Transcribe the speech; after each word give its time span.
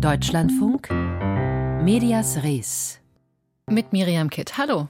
Deutschlandfunk 0.00 0.90
Medias 1.82 2.44
Res 2.44 3.00
mit 3.68 3.92
Miriam 3.92 4.30
Kitt. 4.30 4.56
Hallo. 4.56 4.86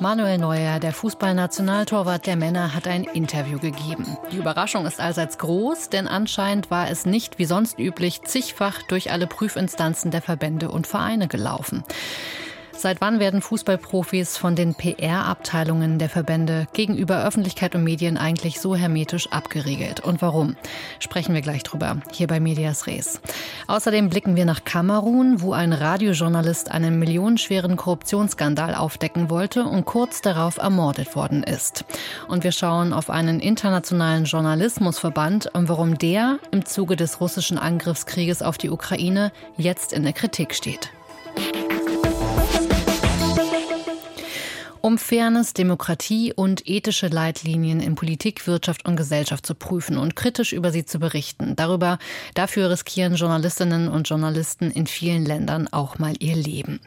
Manuel 0.00 0.38
Neuer, 0.38 0.80
der 0.80 0.94
Fußballnationaltorwart 0.94 2.26
der 2.26 2.36
Männer, 2.36 2.74
hat 2.74 2.88
ein 2.88 3.04
Interview 3.04 3.58
gegeben. 3.58 4.16
Die 4.32 4.38
Überraschung 4.38 4.86
ist 4.86 4.98
allseits 4.98 5.36
groß, 5.36 5.90
denn 5.90 6.08
anscheinend 6.08 6.70
war 6.70 6.90
es 6.90 7.04
nicht 7.04 7.38
wie 7.38 7.44
sonst 7.44 7.78
üblich 7.78 8.22
zigfach 8.22 8.82
durch 8.82 9.12
alle 9.12 9.26
Prüfinstanzen 9.26 10.10
der 10.10 10.22
Verbände 10.22 10.70
und 10.70 10.86
Vereine 10.86 11.28
gelaufen. 11.28 11.84
Seit 12.82 13.00
wann 13.00 13.20
werden 13.20 13.42
Fußballprofis 13.42 14.36
von 14.36 14.56
den 14.56 14.74
PR-Abteilungen 14.74 16.00
der 16.00 16.08
Verbände 16.08 16.66
gegenüber 16.72 17.24
Öffentlichkeit 17.24 17.76
und 17.76 17.84
Medien 17.84 18.16
eigentlich 18.16 18.58
so 18.58 18.74
hermetisch 18.74 19.30
abgeriegelt? 19.30 20.00
Und 20.00 20.20
warum? 20.20 20.56
Sprechen 20.98 21.32
wir 21.32 21.42
gleich 21.42 21.62
drüber, 21.62 21.98
hier 22.10 22.26
bei 22.26 22.40
Medias 22.40 22.88
Res. 22.88 23.20
Außerdem 23.68 24.08
blicken 24.08 24.34
wir 24.34 24.46
nach 24.46 24.64
Kamerun, 24.64 25.42
wo 25.42 25.52
ein 25.52 25.72
Radiojournalist 25.72 26.72
einen 26.72 26.98
millionenschweren 26.98 27.76
Korruptionsskandal 27.76 28.74
aufdecken 28.74 29.30
wollte 29.30 29.62
und 29.62 29.84
kurz 29.84 30.20
darauf 30.20 30.56
ermordet 30.56 31.14
worden 31.14 31.44
ist. 31.44 31.84
Und 32.26 32.42
wir 32.42 32.50
schauen 32.50 32.92
auf 32.92 33.10
einen 33.10 33.38
internationalen 33.38 34.24
Journalismusverband 34.24 35.54
und 35.54 35.68
warum 35.68 35.98
der 35.98 36.40
im 36.50 36.64
Zuge 36.64 36.96
des 36.96 37.20
russischen 37.20 37.58
Angriffskrieges 37.58 38.42
auf 38.42 38.58
die 38.58 38.70
Ukraine 38.70 39.30
jetzt 39.56 39.92
in 39.92 40.02
der 40.02 40.14
Kritik 40.14 40.52
steht. 40.52 40.90
Um 44.82 44.98
Fairness, 44.98 45.54
Demokratie 45.54 46.32
und 46.34 46.68
ethische 46.68 47.06
Leitlinien 47.06 47.80
in 47.80 47.94
Politik, 47.94 48.46
Wirtschaft 48.46 48.84
und 48.84 48.96
Gesellschaft 48.96 49.46
zu 49.46 49.54
prüfen 49.54 49.96
und 49.96 50.16
kritisch 50.16 50.52
über 50.52 50.72
sie 50.72 50.84
zu 50.84 50.98
berichten. 50.98 51.54
Darüber, 51.56 51.98
dafür 52.34 52.68
riskieren 52.68 53.14
Journalistinnen 53.14 53.88
und 53.88 54.08
Journalisten 54.08 54.70
in 54.70 54.86
vielen 54.86 55.24
Ländern 55.24 55.68
auch 55.68 55.98
mal 55.98 56.14
ihr 56.18 56.36
Leben. 56.36 56.80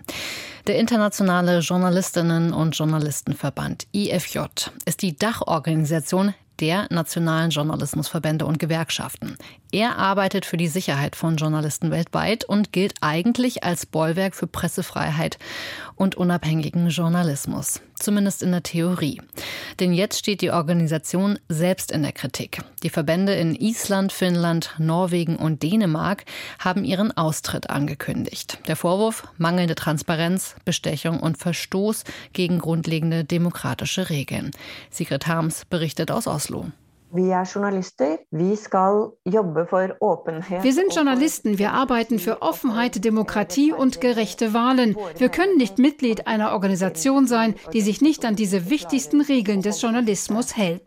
Der 0.68 0.78
Internationale 0.78 1.60
Journalistinnen 1.60 2.54
und 2.54 2.78
Journalistenverband 2.78 3.88
IFJ 3.94 4.40
ist 4.86 5.02
die 5.02 5.18
Dachorganisation 5.18 6.34
der 6.60 6.88
nationalen 6.90 7.50
Journalismusverbände 7.50 8.46
und 8.46 8.60
Gewerkschaften. 8.60 9.38
Er 9.72 9.98
arbeitet 9.98 10.46
für 10.46 10.58
die 10.58 10.68
Sicherheit 10.68 11.16
von 11.16 11.36
Journalisten 11.36 11.92
weltweit 11.92 12.46
und 12.46 12.72
gilt 12.72 12.94
eigentlich 13.02 13.64
als 13.64 13.86
Bollwerk 13.86 14.36
für 14.36 14.48
Pressefreiheit 14.48 15.38
und 15.96 16.16
unabhängigen 16.16 16.90
Journalismus, 16.90 17.82
zumindest 17.96 18.44
in 18.44 18.52
der 18.52 18.64
Theorie. 18.64 19.22
Denn 19.80 19.94
jetzt 19.94 20.20
steht 20.20 20.42
die 20.42 20.52
Organisation 20.52 21.40
selbst 21.50 21.92
in 21.92 22.04
der 22.04 22.12
Kritik. 22.12 22.60
Die 22.84 22.90
Verbände 22.90 23.34
in 23.34 23.56
Island, 23.56 24.12
Finnland, 24.12 24.76
Norwegen 24.78 25.36
und 25.36 25.64
Dänemark 25.64 26.26
haben 26.60 26.84
ihren 26.84 27.16
Austritt 27.16 27.70
angekündigt. 27.70 28.60
Der 28.68 28.76
Vorwurf 28.76 29.28
mangelnde 29.38 29.76
Transparenz, 29.76 30.56
Bestechung 30.66 31.20
und 31.20 31.38
Verstoß 31.38 32.04
gegen 32.34 32.60
grundlegende 32.60 33.24
demokratische 33.24 34.10
Regeln. 34.10 34.52
Sigrid 34.90 35.28
Harms 35.28 35.66
berichtet 35.66 36.12
aus 36.12 36.28
Oslo. 36.28 36.68
Wir 40.62 40.74
sind 40.74 40.94
Journalisten, 40.94 41.58
wir 41.58 41.72
arbeiten 41.72 42.20
für 42.20 42.42
Offenheit, 42.42 43.06
Demokratie 43.06 43.72
und 43.72 44.02
gerechte 44.02 44.54
Wahlen. 44.54 44.98
Wir 45.18 45.30
können 45.30 45.58
nicht 45.58 45.80
Mitglied 45.80 46.28
einer 46.28 46.52
Organisation 46.52 47.26
sein, 47.26 47.56
die 47.72 47.80
sich 47.82 48.02
nicht 48.02 48.26
an 48.26 48.36
diese 48.36 48.70
wichtigsten 48.70 49.22
Regeln 49.22 49.62
des 49.62 49.82
Journalismus 49.82 50.58
hält. 50.58 50.82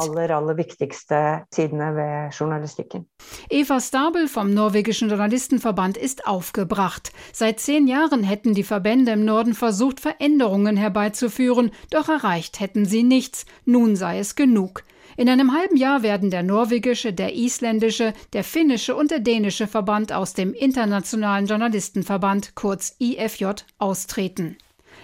Eva 3.48 3.80
Stabel 3.80 4.28
vom 4.28 4.52
norwegischen 4.52 5.08
Journalistenverband 5.08 5.96
ist 5.96 6.26
aufgebracht. 6.26 7.12
Seit 7.32 7.60
zehn 7.60 7.86
Jahren 7.86 8.22
hätten 8.22 8.52
die 8.52 8.64
Verbände 8.64 9.12
im 9.12 9.24
Norden 9.24 9.54
versucht, 9.54 10.00
Veränderungen 10.00 10.76
herbeizuführen, 10.76 11.70
doch 11.90 12.10
erreicht 12.10 12.60
hätten 12.60 12.84
sie 12.84 13.02
nichts. 13.02 13.46
Nun 13.64 13.96
sei 13.96 14.18
es 14.18 14.34
genug. 14.34 14.82
In 15.18 15.28
einem 15.28 15.52
halben 15.52 15.76
Jahr 15.76 16.04
werden 16.04 16.30
der 16.30 16.44
norwegische, 16.44 17.12
der 17.12 17.34
isländische, 17.34 18.12
der 18.34 18.44
finnische 18.44 18.94
und 18.94 19.10
der 19.10 19.18
dänische 19.18 19.66
Verband 19.66 20.12
aus 20.12 20.32
dem 20.32 20.54
Internationalen 20.54 21.46
Journalistenverband 21.46 22.54
kurz 22.54 22.94
IFJ 23.00 23.46
austreten. 23.78 24.56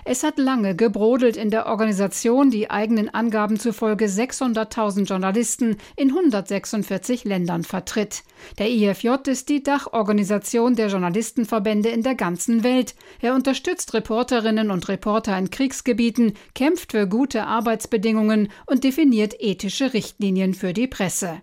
Es 0.06 0.22
hat 0.22 0.38
lange 0.38 0.76
gebrodelt 0.76 1.38
in 1.38 1.48
der 1.48 1.65
Organisation, 1.65 2.50
die 2.50 2.70
eigenen 2.70 3.09
Angaben 3.09 3.59
zufolge 3.59 4.04
600.000 4.04 5.04
Journalisten 5.04 5.78
in 5.97 6.10
146 6.10 7.25
Ländern 7.25 7.65
vertritt. 7.65 8.22
Der 8.59 8.69
IFJ 8.69 9.09
ist 9.28 9.48
die 9.48 9.62
Dachorganisation 9.62 10.76
der 10.76 10.88
Journalistenverbände 10.88 11.88
in 11.88 12.03
der 12.03 12.16
ganzen 12.16 12.64
Welt. 12.64 12.94
Er 13.22 13.34
unterstützt 13.34 13.94
Reporterinnen 13.94 14.70
und 14.70 14.88
Reporter 14.88 15.38
in 15.38 15.48
Kriegsgebieten, 15.48 16.34
kämpft 16.54 16.93
für 16.93 17.09
gute 17.09 17.47
Arbeitsbedingungen 17.47 18.48
und 18.66 18.84
definiert 18.84 19.34
ethische 19.38 19.94
Richtlinien 19.94 20.53
für 20.53 20.75
die 20.75 20.87
Presse. 20.87 21.41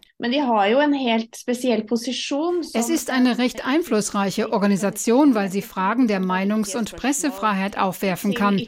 Es 2.73 2.89
ist 2.89 3.09
eine 3.09 3.37
recht 3.39 3.65
einflussreiche 3.65 4.53
Organisation, 4.53 5.33
weil 5.33 5.49
sie 5.49 5.63
Fragen 5.63 6.07
der 6.07 6.19
Meinungs- 6.19 6.77
und 6.77 6.95
Pressefreiheit 6.95 7.79
aufwerfen 7.79 8.35
kann, 8.35 8.61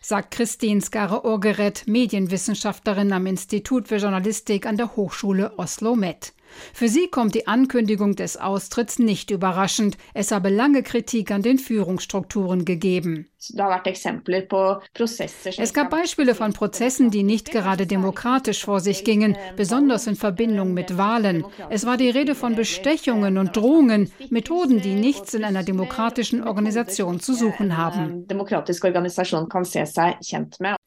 sagt 0.00 0.30
Christine 0.30 0.80
Skare-Orgeret, 0.80 1.86
Medienwissenschaftlerin 1.86 3.12
am 3.12 3.26
Institut 3.26 3.88
für 3.88 3.96
Journalistik 3.96 4.64
an 4.64 4.78
der 4.78 4.96
Hochschule 4.96 5.52
Oslo-Met. 5.58 6.32
Für 6.72 6.88
sie 6.88 7.08
kommt 7.08 7.34
die 7.34 7.46
Ankündigung 7.46 8.16
des 8.16 8.36
Austritts 8.36 8.98
nicht 8.98 9.30
überraschend. 9.30 9.96
Es 10.14 10.32
habe 10.32 10.48
lange 10.48 10.82
Kritik 10.82 11.30
an 11.30 11.42
den 11.42 11.58
Führungsstrukturen 11.58 12.64
gegeben. 12.64 13.28
Es 15.58 15.72
gab 15.74 15.90
Beispiele 15.90 16.34
von 16.34 16.52
Prozessen, 16.52 17.10
die 17.10 17.22
nicht 17.22 17.50
gerade 17.52 17.86
demokratisch 17.86 18.64
vor 18.64 18.80
sich 18.80 19.04
gingen, 19.04 19.36
besonders 19.56 20.06
in 20.06 20.16
Verbindung 20.16 20.74
mit 20.74 20.98
Wahlen. 20.98 21.44
Es 21.70 21.86
war 21.86 21.96
die 21.96 22.10
Rede 22.10 22.34
von 22.34 22.56
Bestechungen 22.56 23.38
und 23.38 23.56
Drohungen, 23.56 24.10
Methoden, 24.30 24.80
die 24.80 24.94
nichts 24.94 25.34
in 25.34 25.44
einer 25.44 25.62
demokratischen 25.62 26.42
Organisation 26.42 27.20
zu 27.20 27.34
suchen 27.34 27.76
haben. 27.76 28.26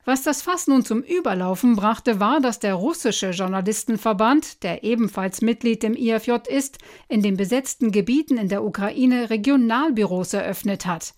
Was 0.05 0.23
das 0.23 0.41
Fass 0.41 0.67
nun 0.67 0.85
zum 0.85 1.01
Überlaufen 1.01 1.75
brachte, 1.75 2.19
war, 2.19 2.39
dass 2.39 2.59
der 2.59 2.73
russische 2.73 3.31
Journalistenverband, 3.31 4.63
der 4.63 4.83
ebenfalls 4.83 5.41
Mitglied 5.41 5.83
im 5.83 5.93
IFJ 5.93 6.35
ist, 6.47 6.77
in 7.07 7.21
den 7.21 7.37
besetzten 7.37 7.91
Gebieten 7.91 8.37
in 8.37 8.49
der 8.49 8.63
Ukraine 8.63 9.29
Regionalbüros 9.29 10.33
eröffnet 10.33 10.85
hat. 10.85 11.13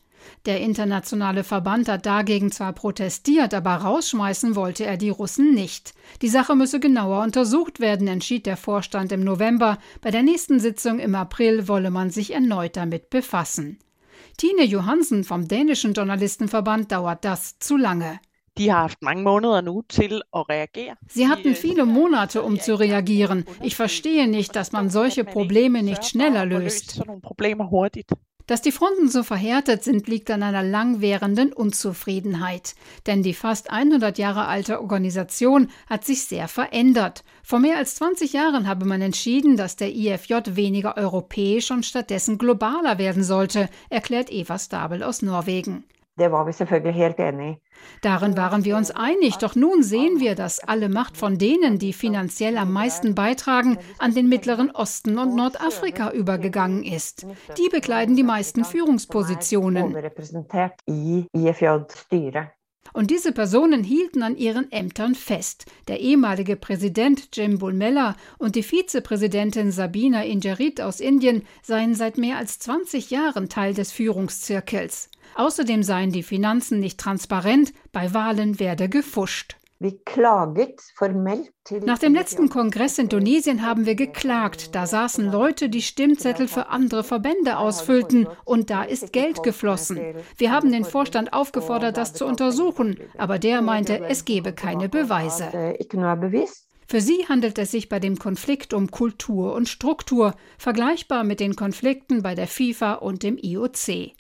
Der 0.46 0.60
internationale 0.60 1.44
Verband 1.44 1.88
hat 1.88 2.06
dagegen 2.06 2.52
zwar 2.52 2.74
protestiert, 2.74 3.54
aber 3.54 3.76
rausschmeißen 3.76 4.56
wollte 4.56 4.86
er 4.86 4.98
die 4.98 5.10
Russen 5.10 5.54
nicht. 5.54 5.94
Die 6.22 6.30
Sache 6.30 6.56
müsse 6.56 6.80
genauer 6.80 7.24
untersucht 7.24 7.80
werden, 7.80 8.08
entschied 8.08 8.46
der 8.46 8.58
Vorstand 8.58 9.12
im 9.12 9.24
November. 9.24 9.78
Bei 10.02 10.12
der 10.12 10.24
nächsten 10.24 10.60
Sitzung 10.60 11.00
im 11.00 11.16
April 11.16 11.68
wolle 11.68 11.92
man 11.92 12.10
sich 12.10 12.34
erneut 12.34 12.78
damit 12.78 13.10
befassen. 13.10 13.80
Tine 14.38 14.64
Johansen 14.64 15.24
vom 15.24 15.48
dänischen 15.48 15.94
Journalistenverband 15.94 16.92
dauert 16.92 17.26
das 17.26 17.60
zu 17.60 17.78
lange. 17.78 18.20
Sie 21.08 21.28
hatten 21.28 21.56
viele 21.56 21.86
Monate, 21.86 22.44
um 22.44 22.60
zu 22.60 22.76
reagieren. 22.76 23.46
Ich 23.62 23.76
verstehe 23.76 24.28
nicht, 24.28 24.56
dass 24.56 24.72
man 24.72 24.90
solche 24.90 25.24
Probleme 25.24 25.84
nicht 25.84 26.06
schneller 26.06 26.46
löst. 26.46 27.02
Dass 28.48 28.62
die 28.62 28.74
Fronten 28.74 29.08
so 29.08 29.24
verhärtet 29.24 29.84
sind, 29.84 30.10
liegt 30.10 30.30
an 30.30 30.44
einer 30.44 30.64
langwährenden 30.64 31.54
Unzufriedenheit. 31.54 32.76
Denn 33.08 33.24
die 33.24 33.34
fast 33.34 33.72
100 33.72 34.18
Jahre 34.18 34.46
alte 34.48 34.82
Organisation 34.82 35.70
hat 35.88 36.04
sich 36.04 36.24
sehr 36.26 36.50
verändert. 36.50 37.24
Vor 37.44 37.60
mehr 37.60 37.78
als 37.78 37.96
20 37.96 38.34
Jahren 38.34 38.68
habe 38.68 38.86
man 38.86 39.02
entschieden, 39.02 39.56
dass 39.56 39.78
der 39.78 39.96
IFJ 39.96 40.56
weniger 40.56 40.98
europäisch 40.98 41.72
und 41.72 41.86
stattdessen 41.86 42.38
globaler 42.38 42.98
werden 42.98 43.24
sollte, 43.24 43.70
erklärt 43.90 44.30
Eva 44.32 44.60
Stabel 44.60 45.04
aus 45.04 45.22
Norwegen. 45.22 45.86
Darin 48.02 48.38
waren 48.38 48.64
wir 48.66 48.78
uns 48.78 48.92
einig, 48.92 49.38
doch 49.38 49.56
nun 49.56 49.84
sehen 49.84 50.20
wir, 50.20 50.36
dass 50.36 50.60
alle 50.60 50.90
Macht 50.90 51.18
von 51.18 51.38
denen, 51.38 51.80
die 51.80 51.94
finanziell 51.94 52.58
am 52.58 52.72
meisten 52.72 53.16
beitragen, 53.16 53.78
an 53.98 54.14
den 54.14 54.30
Mittleren 54.30 54.72
Osten 54.72 55.18
und 55.18 55.36
Nordafrika 55.36 56.12
übergegangen 56.12 56.84
ist. 56.84 57.26
Die 57.58 57.70
bekleiden 57.70 58.16
die 58.16 58.24
meisten 58.24 58.66
Führungspositionen. 58.66 59.96
Und 62.94 63.10
diese 63.10 63.32
Personen 63.32 63.84
hielten 63.84 64.22
an 64.22 64.36
ihren 64.36 64.72
Ämtern 64.72 65.16
fest. 65.16 65.66
Der 65.88 66.00
ehemalige 66.00 66.58
Präsident 66.58 67.30
Jim 67.34 67.58
Bulmella 67.58 68.16
und 68.38 68.56
die 68.56 68.64
Vizepräsidentin 68.64 69.72
Sabina 69.72 70.24
Injerit 70.24 70.82
aus 70.82 71.00
Indien 71.00 71.44
seien 71.62 71.96
seit 71.96 72.18
mehr 72.18 72.38
als 72.38 72.60
20 72.60 73.10
Jahren 73.10 73.48
Teil 73.48 73.74
des 73.74 73.92
Führungszirkels. 73.92 75.10
Außerdem 75.36 75.84
seien 75.84 76.12
die 76.12 76.24
Finanzen 76.24 76.80
nicht 76.80 77.00
transparent, 77.00 77.74
bei 77.92 78.14
Wahlen 78.14 78.60
werde 78.60 78.90
gefuscht. 78.90 79.58
Nach 81.84 81.98
dem 81.98 82.14
letzten 82.14 82.50
Kongress 82.50 83.00
in 83.00 83.10
Tunesien 83.10 83.66
haben 83.66 83.88
wir 83.88 83.96
geklagt. 83.96 84.76
Da 84.76 84.86
saßen 84.86 85.32
Leute, 85.32 85.70
die 85.70 85.82
Stimmzettel 85.82 86.48
für 86.48 86.68
andere 86.68 87.04
Verbände 87.04 87.58
ausfüllten 87.58 88.28
und 88.46 88.70
da 88.70 88.84
ist 88.84 89.12
Geld 89.12 89.42
geflossen. 89.42 90.00
Wir 90.38 90.52
haben 90.52 90.72
den 90.72 90.86
Vorstand 90.86 91.34
aufgefordert, 91.34 91.98
das 91.98 92.14
zu 92.14 92.28
untersuchen, 92.28 93.00
aber 93.18 93.40
der 93.40 93.64
meinte, 93.64 94.06
es 94.08 94.24
gebe 94.24 94.54
keine 94.54 94.88
Beweise. 94.88 95.76
Für 96.88 97.02
sie 97.02 97.26
handelt 97.28 97.58
es 97.58 97.72
sich 97.72 97.90
bei 97.90 98.00
dem 98.00 98.20
Konflikt 98.20 98.76
um 98.76 98.92
Kultur 98.92 99.56
und 99.56 99.68
Struktur, 99.68 100.36
vergleichbar 100.60 101.24
mit 101.24 101.40
den 101.40 101.56
Konflikten 101.56 102.22
bei 102.22 102.36
der 102.36 102.48
FIFA 102.48 102.96
und 102.96 103.24
dem 103.24 103.38
IOC. 103.42 104.12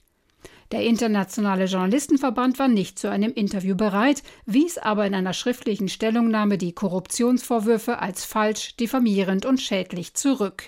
Der 0.71 0.83
Internationale 0.83 1.65
Journalistenverband 1.65 2.57
war 2.57 2.69
nicht 2.69 2.97
zu 2.97 3.09
einem 3.09 3.33
Interview 3.33 3.75
bereit, 3.75 4.23
wies 4.45 4.77
aber 4.77 5.06
in 5.06 5.13
einer 5.13 5.33
schriftlichen 5.33 5.89
Stellungnahme 5.89 6.57
die 6.57 6.71
Korruptionsvorwürfe 6.71 8.00
als 8.00 8.23
falsch, 8.23 8.77
diffamierend 8.77 9.45
und 9.45 9.59
schädlich 9.59 10.13
zurück. 10.13 10.63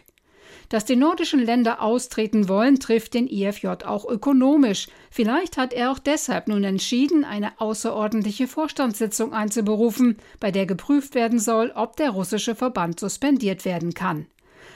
Dass 0.68 0.84
die 0.84 0.98
nordischen 0.98 1.40
Länder 1.40 1.82
austreten 1.82 2.50
wollen, 2.50 2.80
trifft 2.80 3.14
den 3.14 3.28
IFJ 3.28 3.68
auch 3.86 4.06
ökonomisch. 4.06 4.88
Vielleicht 5.10 5.56
hat 5.56 5.72
er 5.72 5.92
auch 5.92 6.00
deshalb 6.00 6.50
nun 6.50 6.66
entschieden, 6.66 7.24
eine 7.24 7.62
außerordentliche 7.62 8.48
Vorstandssitzung 8.48 9.34
einzuberufen, 9.34 10.18
bei 10.42 10.52
der 10.52 10.66
geprüft 10.66 11.16
werden 11.16 11.40
soll, 11.40 11.72
ob 11.76 11.96
der 11.96 12.10
russische 12.10 12.56
Verband 12.56 13.00
suspendiert 13.00 13.64
werden 13.64 13.94
kann. 13.94 14.26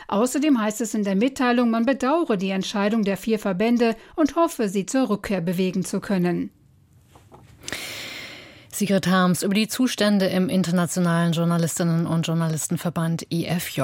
Außerdem 0.07 0.59
heißt 0.59 0.81
es 0.81 0.93
in 0.93 1.03
der 1.03 1.15
Mitteilung, 1.15 1.69
man 1.69 1.85
bedauere 1.85 2.37
die 2.37 2.51
Entscheidung 2.51 3.03
der 3.03 3.17
vier 3.17 3.39
Verbände 3.39 3.95
und 4.15 4.35
hoffe, 4.35 4.69
sie 4.69 4.85
zur 4.85 5.09
Rückkehr 5.09 5.41
bewegen 5.41 5.83
zu 5.83 5.99
können. 5.99 6.49
Sigrid 8.77 9.07
Harms 9.07 9.41
über 9.41 9.55
die 9.55 9.67
Zustände 9.67 10.27
im 10.27 10.49
Internationalen 10.49 11.33
Journalistinnen- 11.33 12.05
und 12.05 12.27
Journalistenverband 12.27 13.25
IFJ. 13.31 13.81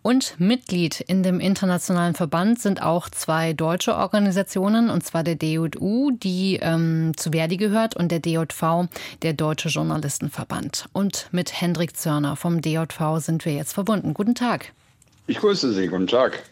Und 0.00 0.40
Mitglied 0.40 1.00
in 1.00 1.22
dem 1.22 1.38
internationalen 1.38 2.14
Verband 2.14 2.58
sind 2.58 2.80
auch 2.80 3.10
zwei 3.10 3.52
deutsche 3.52 3.94
Organisationen, 3.94 4.88
und 4.88 5.04
zwar 5.04 5.22
der 5.22 5.34
DJU, 5.34 6.12
die 6.12 6.58
ähm, 6.62 7.12
zu 7.18 7.32
Verdi 7.32 7.58
gehört, 7.58 7.94
und 7.94 8.10
der 8.10 8.20
DJV, 8.20 8.88
der 9.20 9.34
Deutsche 9.34 9.68
Journalistenverband. 9.68 10.86
Und 10.94 11.28
mit 11.30 11.60
Hendrik 11.60 11.94
Zörner 11.94 12.36
vom 12.36 12.62
DJV 12.62 13.18
sind 13.18 13.44
wir 13.44 13.52
jetzt 13.52 13.74
verbunden. 13.74 14.14
Guten 14.14 14.34
Tag. 14.34 14.72
Ich 15.26 15.38
grüße 15.38 15.72
Sie. 15.72 15.88
Guten 15.88 16.06
Tag. 16.06 16.42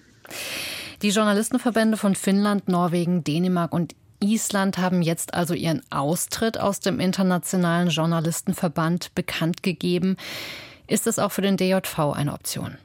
Die 1.02 1.10
Journalistenverbände 1.10 1.96
von 1.96 2.14
Finnland, 2.14 2.68
Norwegen, 2.68 3.22
Dänemark 3.22 3.72
und 3.72 3.94
Island 4.20 4.78
haben 4.78 5.02
jetzt 5.02 5.34
also 5.34 5.54
ihren 5.54 5.82
Austritt 5.90 6.58
aus 6.58 6.80
dem 6.80 6.98
Internationalen 6.98 7.88
Journalistenverband 7.88 9.14
bekannt 9.14 9.62
gegeben. 9.62 10.16
Ist 10.86 11.06
das 11.06 11.18
auch 11.18 11.30
für 11.30 11.42
den 11.42 11.56
DJV 11.56 11.98
eine 12.14 12.32
Option? 12.32 12.78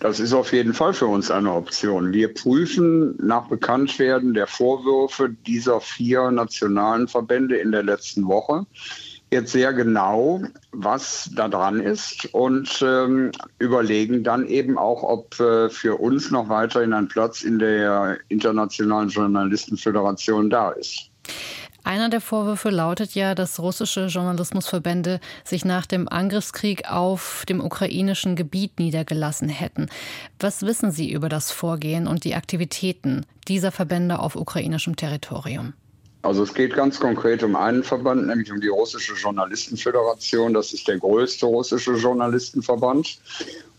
Das 0.00 0.20
ist 0.20 0.32
auf 0.32 0.52
jeden 0.52 0.74
Fall 0.74 0.94
für 0.94 1.06
uns 1.06 1.30
eine 1.30 1.52
Option. 1.52 2.12
Wir 2.12 2.32
prüfen 2.32 3.16
nach 3.18 3.48
Bekanntwerden 3.48 4.32
der 4.32 4.46
Vorwürfe 4.46 5.30
dieser 5.46 5.80
vier 5.80 6.30
nationalen 6.30 7.08
Verbände 7.08 7.56
in 7.56 7.72
der 7.72 7.82
letzten 7.82 8.26
Woche 8.26 8.64
jetzt 9.30 9.52
sehr 9.52 9.72
genau, 9.72 10.42
was 10.72 11.30
da 11.34 11.48
dran 11.48 11.80
ist 11.80 12.32
und 12.32 12.82
ähm, 12.82 13.30
überlegen 13.58 14.24
dann 14.24 14.46
eben 14.46 14.78
auch, 14.78 15.02
ob 15.02 15.38
äh, 15.40 15.68
für 15.68 15.96
uns 15.96 16.30
noch 16.30 16.48
weiterhin 16.48 16.92
ein 16.92 17.08
Platz 17.08 17.42
in 17.42 17.58
der 17.58 18.18
Internationalen 18.28 19.08
Journalistenföderation 19.08 20.50
da 20.50 20.70
ist. 20.70 21.10
Einer 21.84 22.10
der 22.10 22.20
Vorwürfe 22.20 22.68
lautet 22.68 23.14
ja, 23.14 23.34
dass 23.34 23.60
russische 23.60 24.06
Journalismusverbände 24.06 25.20
sich 25.42 25.64
nach 25.64 25.86
dem 25.86 26.06
Angriffskrieg 26.06 26.90
auf 26.90 27.44
dem 27.48 27.60
ukrainischen 27.60 28.36
Gebiet 28.36 28.78
niedergelassen 28.78 29.48
hätten. 29.48 29.86
Was 30.38 30.62
wissen 30.62 30.90
Sie 30.90 31.10
über 31.10 31.30
das 31.30 31.50
Vorgehen 31.50 32.06
und 32.06 32.24
die 32.24 32.34
Aktivitäten 32.34 33.24
dieser 33.46 33.72
Verbände 33.72 34.18
auf 34.18 34.36
ukrainischem 34.36 34.96
Territorium? 34.96 35.72
Also 36.22 36.42
es 36.42 36.52
geht 36.52 36.74
ganz 36.74 36.98
konkret 36.98 37.42
um 37.44 37.54
einen 37.54 37.84
Verband, 37.84 38.26
nämlich 38.26 38.50
um 38.50 38.60
die 38.60 38.68
Russische 38.68 39.14
Journalistenföderation. 39.14 40.52
Das 40.52 40.72
ist 40.72 40.88
der 40.88 40.98
größte 40.98 41.46
russische 41.46 41.92
Journalistenverband. 41.92 43.18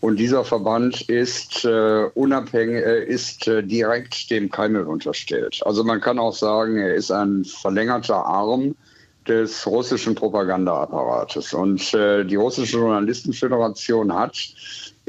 Und 0.00 0.16
dieser 0.16 0.44
Verband 0.44 1.02
ist 1.02 1.64
äh, 1.66 2.04
unabhängig, 2.14 2.84
äh, 2.84 3.04
ist 3.04 3.46
äh, 3.46 3.62
direkt 3.62 4.30
dem 4.30 4.50
Kreml 4.50 4.86
unterstellt. 4.86 5.60
Also 5.66 5.84
man 5.84 6.00
kann 6.00 6.18
auch 6.18 6.34
sagen, 6.34 6.78
er 6.78 6.94
ist 6.94 7.10
ein 7.10 7.44
verlängerter 7.44 8.24
Arm 8.24 8.74
des 9.28 9.66
russischen 9.66 10.14
Propagandaapparates. 10.14 11.52
Und 11.52 11.92
äh, 11.92 12.24
die 12.24 12.36
Russische 12.36 12.78
Journalistenföderation 12.78 14.14
hat 14.14 14.36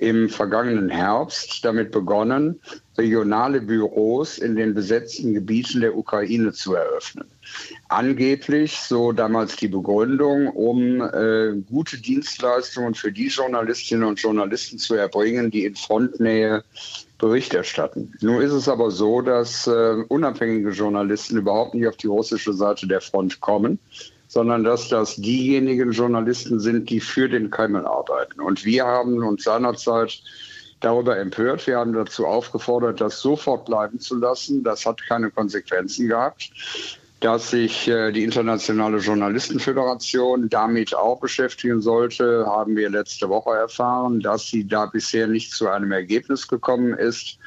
im 0.01 0.29
vergangenen 0.29 0.89
Herbst 0.89 1.63
damit 1.63 1.91
begonnen, 1.91 2.59
regionale 2.97 3.61
Büros 3.61 4.39
in 4.39 4.55
den 4.55 4.73
besetzten 4.73 5.35
Gebieten 5.35 5.79
der 5.79 5.95
Ukraine 5.95 6.51
zu 6.53 6.73
eröffnen. 6.73 7.27
Angeblich, 7.87 8.79
so 8.79 9.11
damals 9.11 9.57
die 9.57 9.67
Begründung, 9.67 10.47
um 10.47 11.01
äh, 11.01 11.53
gute 11.69 11.99
Dienstleistungen 11.99 12.95
für 12.95 13.11
die 13.11 13.27
Journalistinnen 13.27 14.03
und 14.03 14.19
Journalisten 14.19 14.79
zu 14.79 14.95
erbringen, 14.95 15.51
die 15.51 15.65
in 15.65 15.75
Frontnähe 15.75 16.63
Bericht 17.19 17.53
erstatten. 17.53 18.11
Nun 18.21 18.41
ist 18.41 18.53
es 18.53 18.67
aber 18.67 18.89
so, 18.89 19.21
dass 19.21 19.67
äh, 19.67 20.03
unabhängige 20.07 20.71
Journalisten 20.71 21.37
überhaupt 21.37 21.75
nicht 21.75 21.87
auf 21.87 21.97
die 21.97 22.07
russische 22.07 22.53
Seite 22.53 22.87
der 22.87 23.01
Front 23.01 23.39
kommen, 23.39 23.77
sondern 24.31 24.63
dass 24.63 24.87
das 24.87 25.17
diejenigen 25.17 25.91
Journalisten 25.91 26.61
sind, 26.61 26.89
die 26.89 27.01
für 27.01 27.27
den 27.27 27.49
Kreml 27.49 27.85
arbeiten. 27.85 28.39
Und 28.39 28.63
wir 28.63 28.85
haben 28.85 29.21
uns 29.21 29.43
seinerzeit 29.43 30.23
darüber 30.79 31.19
empört. 31.19 31.67
Wir 31.67 31.77
haben 31.77 31.91
dazu 31.91 32.25
aufgefordert, 32.25 33.01
das 33.01 33.19
sofort 33.19 33.65
bleiben 33.65 33.99
zu 33.99 34.15
lassen. 34.17 34.63
Das 34.63 34.85
hat 34.85 35.05
keine 35.05 35.31
Konsequenzen 35.31 36.07
gehabt. 36.07 36.49
Dass 37.19 37.51
sich 37.51 37.89
äh, 37.89 38.13
die 38.13 38.23
Internationale 38.23 38.99
Journalistenföderation 38.99 40.47
damit 40.47 40.95
auch 40.95 41.19
beschäftigen 41.19 41.81
sollte, 41.81 42.45
haben 42.47 42.77
wir 42.77 42.89
letzte 42.89 43.27
Woche 43.27 43.51
erfahren. 43.51 44.21
Dass 44.21 44.47
sie 44.47 44.65
da 44.65 44.85
bisher 44.85 45.27
nicht 45.27 45.51
zu 45.51 45.67
einem 45.67 45.91
Ergebnis 45.91 46.47
gekommen 46.47 46.93
ist, 46.93 47.37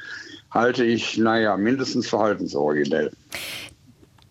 halte 0.51 0.85
ich, 0.85 1.17
naja, 1.17 1.57
mindestens 1.57 2.07
verhaltensoriginell. 2.07 3.09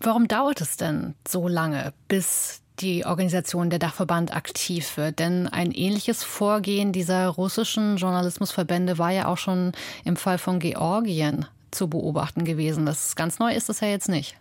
Warum 0.05 0.27
dauert 0.27 0.61
es 0.61 0.77
denn 0.77 1.15
so 1.27 1.47
lange, 1.47 1.91
bis 2.07 2.61
die 2.79 3.07
Organisation 3.07 3.71
der 3.71 3.79
Dachverband 3.79 4.35
aktiv 4.35 4.97
wird? 4.97 5.17
Denn 5.17 5.47
ein 5.47 5.71
ähnliches 5.71 6.23
Vorgehen 6.23 6.91
dieser 6.91 7.27
russischen 7.29 7.97
Journalismusverbände 7.97 8.99
war 8.99 9.09
ja 9.09 9.25
auch 9.25 9.39
schon 9.39 9.71
im 10.03 10.15
Fall 10.15 10.37
von 10.37 10.59
Georgien 10.59 11.47
zu 11.71 11.89
beobachten 11.89 12.45
gewesen. 12.45 12.85
Das 12.85 13.15
ganz 13.15 13.39
neu 13.39 13.51
ist 13.51 13.67
das 13.67 13.79
ja 13.79 13.87
jetzt 13.87 14.07
nicht. 14.07 14.37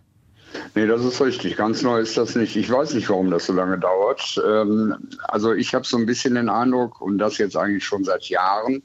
Nee, 0.74 0.86
das 0.86 1.02
ist 1.02 1.18
richtig. 1.22 1.56
Ganz 1.56 1.80
neu 1.80 1.98
ist 1.98 2.18
das 2.18 2.34
nicht. 2.36 2.56
Ich 2.56 2.70
weiß 2.70 2.92
nicht, 2.92 3.08
warum 3.08 3.30
das 3.30 3.46
so 3.46 3.54
lange 3.54 3.78
dauert. 3.78 4.38
Ähm, 4.46 4.94
also 5.22 5.54
ich 5.54 5.74
habe 5.74 5.86
so 5.86 5.96
ein 5.96 6.04
bisschen 6.04 6.34
den 6.34 6.50
Eindruck, 6.50 7.00
und 7.00 7.16
das 7.16 7.38
jetzt 7.38 7.56
eigentlich 7.56 7.84
schon 7.84 8.04
seit 8.04 8.24
Jahren, 8.26 8.82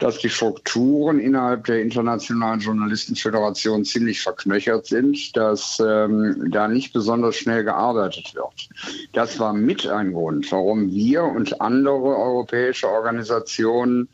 dass 0.00 0.18
die 0.18 0.28
Strukturen 0.28 1.20
innerhalb 1.20 1.64
der 1.64 1.80
Internationalen 1.80 2.60
Journalistenföderation 2.60 3.84
ziemlich 3.84 4.20
verknöchert 4.20 4.86
sind, 4.86 5.36
dass 5.36 5.80
ähm, 5.84 6.48
da 6.50 6.66
nicht 6.68 6.92
besonders 6.92 7.36
schnell 7.36 7.64
gearbeitet 7.64 8.34
wird. 8.34 8.68
Das 9.12 9.38
war 9.38 9.52
mit 9.52 9.86
ein 9.86 10.12
Grund, 10.12 10.50
warum 10.50 10.90
wir 10.90 11.24
und 11.24 11.60
andere 11.60 12.16
europäische 12.16 12.88
Organisationen 12.88 14.08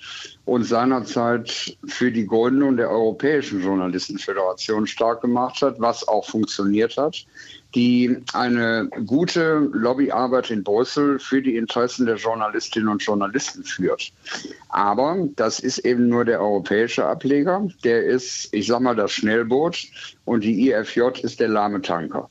uns 0.46 0.70
seinerzeit 0.70 1.76
für 1.86 2.10
die 2.10 2.26
Gründung 2.26 2.76
der 2.76 2.90
Europäischen 2.90 3.62
Journalistenföderation 3.62 4.86
stark 4.86 5.20
gemacht 5.20 5.60
hat, 5.60 5.78
was 5.78 6.06
auch 6.08 6.24
funktioniert 6.24 6.96
hat 6.96 7.26
die 7.76 8.16
eine 8.32 8.88
gute 9.04 9.68
Lobbyarbeit 9.72 10.50
in 10.50 10.64
Brüssel 10.64 11.18
für 11.18 11.42
die 11.42 11.56
Interessen 11.56 12.06
der 12.06 12.16
Journalistinnen 12.16 12.88
und 12.88 13.02
Journalisten 13.02 13.62
führt. 13.64 14.12
Aber 14.70 15.16
das 15.36 15.60
ist 15.60 15.78
eben 15.80 16.08
nur 16.08 16.24
der 16.24 16.40
europäische 16.40 17.04
Ableger. 17.04 17.68
Der 17.84 18.02
ist, 18.02 18.48
ich 18.52 18.66
sag 18.66 18.80
mal, 18.80 18.96
das 18.96 19.12
Schnellboot 19.12 19.86
und 20.24 20.42
die 20.42 20.70
IFJ 20.70 21.20
ist 21.22 21.38
der 21.38 21.48
lahme 21.48 21.82
Tanker. 21.82 22.30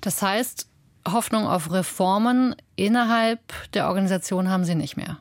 Das 0.00 0.22
heißt, 0.22 0.68
Hoffnung 1.10 1.46
auf 1.46 1.72
Reformen 1.72 2.54
innerhalb 2.76 3.40
der 3.74 3.88
Organisation 3.88 4.48
haben 4.48 4.64
Sie 4.64 4.76
nicht 4.76 4.96
mehr. 4.96 5.18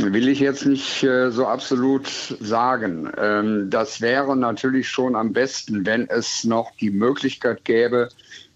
Will 0.00 0.28
ich 0.28 0.38
jetzt 0.38 0.64
nicht 0.64 1.02
äh, 1.02 1.32
so 1.32 1.48
absolut 1.48 2.06
sagen. 2.06 3.10
Ähm, 3.18 3.68
das 3.68 4.00
wäre 4.00 4.36
natürlich 4.36 4.88
schon 4.88 5.16
am 5.16 5.32
besten, 5.32 5.84
wenn 5.84 6.08
es 6.08 6.44
noch 6.44 6.70
die 6.76 6.92
Möglichkeit 6.92 7.64
gäbe, 7.64 8.08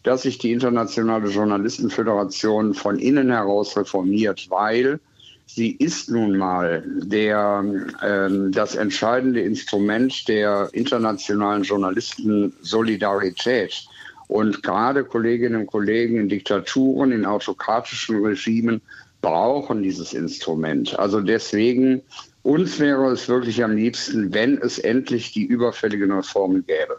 dass 0.05 0.23
sich 0.23 0.39
die 0.39 0.53
Internationale 0.53 1.29
Journalistenföderation 1.29 2.75
von 2.75 3.01
innen 3.01 3.33
heraus 3.33 3.77
reformiert, 3.77 4.47
weil 4.51 5.01
sie 5.47 5.73
ist 5.73 6.11
nun 6.11 6.39
mal 6.39 6.85
der, 6.87 7.65
äh, 8.03 8.29
das 8.53 8.77
entscheidende 8.77 9.41
Instrument 9.41 10.29
der 10.29 10.69
internationalen 10.73 11.65
Journalistensolidarität. 11.65 13.85
Und 14.29 14.63
gerade 14.63 15.03
Kolleginnen 15.03 15.63
und 15.63 15.67
Kollegen 15.67 16.19
in 16.19 16.29
Diktaturen, 16.29 17.11
in 17.11 17.27
autokratischen 17.27 18.25
Regimen 18.25 18.81
brauchen 19.23 19.83
dieses 19.83 20.13
Instrument. 20.13 20.99
Also 20.99 21.21
deswegen, 21.21 22.03
uns 22.43 22.79
wäre 22.79 23.11
es 23.13 23.29
wirklich 23.29 23.65
am 23.65 23.75
liebsten, 23.75 24.35
wenn 24.35 24.59
es 24.59 24.79
endlich 24.79 25.33
die 25.33 25.45
überfälligen 25.45 26.13
Reformen 26.13 26.65
gäbe 26.67 26.99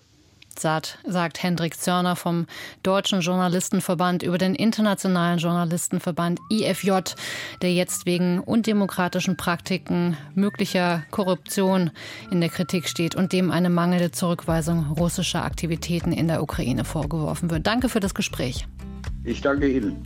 sagt, 0.59 0.97
sagt 1.05 1.43
Hendrik 1.43 1.79
Zörner 1.79 2.15
vom 2.15 2.47
Deutschen 2.81 3.21
Journalistenverband 3.21 4.23
über 4.23 4.37
den 4.37 4.55
Internationalen 4.55 5.37
Journalistenverband 5.37 6.39
IFJ, 6.49 6.91
der 7.61 7.73
jetzt 7.73 8.05
wegen 8.05 8.39
undemokratischen 8.39 9.37
Praktiken, 9.37 10.17
möglicher 10.35 11.03
Korruption 11.11 11.91
in 12.31 12.41
der 12.41 12.49
Kritik 12.49 12.87
steht 12.87 13.15
und 13.15 13.33
dem 13.33 13.51
eine 13.51 13.69
mangelnde 13.69 14.11
Zurückweisung 14.11 14.91
russischer 14.97 15.43
Aktivitäten 15.43 16.11
in 16.11 16.27
der 16.27 16.41
Ukraine 16.41 16.85
vorgeworfen 16.85 17.49
wird. 17.51 17.67
Danke 17.67 17.89
für 17.89 17.99
das 17.99 18.13
Gespräch. 18.13 18.65
Ich 19.23 19.41
danke 19.41 19.69
Ihnen. 19.69 20.03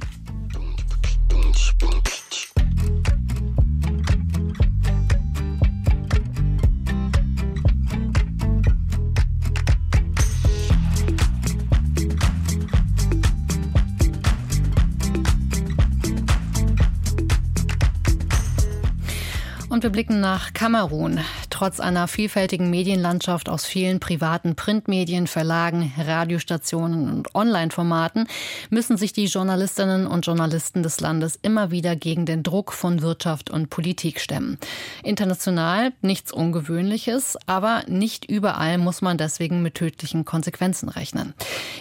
Und 19.70 19.84
wir 19.84 19.92
blicken 19.92 20.20
nach 20.22 20.54
Kamerun. 20.54 21.20
Trotz 21.58 21.80
einer 21.80 22.08
vielfältigen 22.08 22.70
Medienlandschaft 22.70 23.50
aus 23.50 23.66
vielen 23.66 24.00
privaten 24.00 24.56
Printmedien, 24.56 25.26
Verlagen, 25.26 25.92
Radiostationen 25.98 27.10
und 27.12 27.34
Online-Formaten 27.34 28.28
müssen 28.70 28.96
sich 28.96 29.12
die 29.12 29.26
Journalistinnen 29.26 30.06
und 30.06 30.24
Journalisten 30.28 30.84
des 30.84 31.00
Landes 31.00 31.36
immer 31.42 31.72
wieder 31.72 31.96
gegen 31.96 32.28
den 32.28 32.44
Druck 32.44 32.74
von 32.74 33.02
Wirtschaft 33.02 33.50
und 33.50 33.72
Politik 33.72 34.20
stemmen. 34.20 34.60
International 35.04 35.94
nichts 36.04 36.32
Ungewöhnliches, 36.32 37.40
aber 37.48 37.82
nicht 37.88 38.26
überall 38.26 38.78
muss 38.78 39.02
man 39.02 39.18
deswegen 39.18 39.64
mit 39.64 39.74
tödlichen 39.74 40.26
Konsequenzen 40.26 40.90
rechnen. 40.90 41.34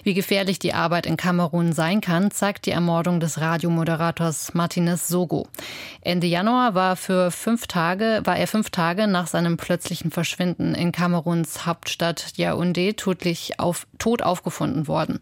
Wie 0.04 0.14
gefährlich 0.14 0.58
die 0.58 0.72
Arbeit 0.72 1.04
in 1.04 1.18
Kamerun 1.18 1.74
sein 1.74 2.00
kann, 2.00 2.30
zeigt 2.30 2.64
die 2.64 2.70
Ermordung 2.70 3.20
des 3.20 3.42
Radiomoderators 3.42 4.54
Martinez 4.54 5.06
Sogo. 5.06 5.48
Ende 6.00 6.28
Januar 6.28 6.74
war 6.74 6.96
für 6.96 7.30
fünf 7.30 7.66
Tage 7.66 8.22
war 8.24 8.38
er 8.38 8.46
fünf 8.46 8.70
Tage 8.70 9.06
nach 9.06 9.26
seinem 9.26 9.58
plötzlichen 9.66 10.12
Verschwinden 10.12 10.76
in 10.76 10.92
Kameruns 10.92 11.66
Hauptstadt 11.66 12.34
Yaoundé 12.36 12.94
tödlich 12.94 13.58
auf, 13.58 13.88
tot 13.98 14.22
aufgefunden 14.22 14.86
worden. 14.86 15.18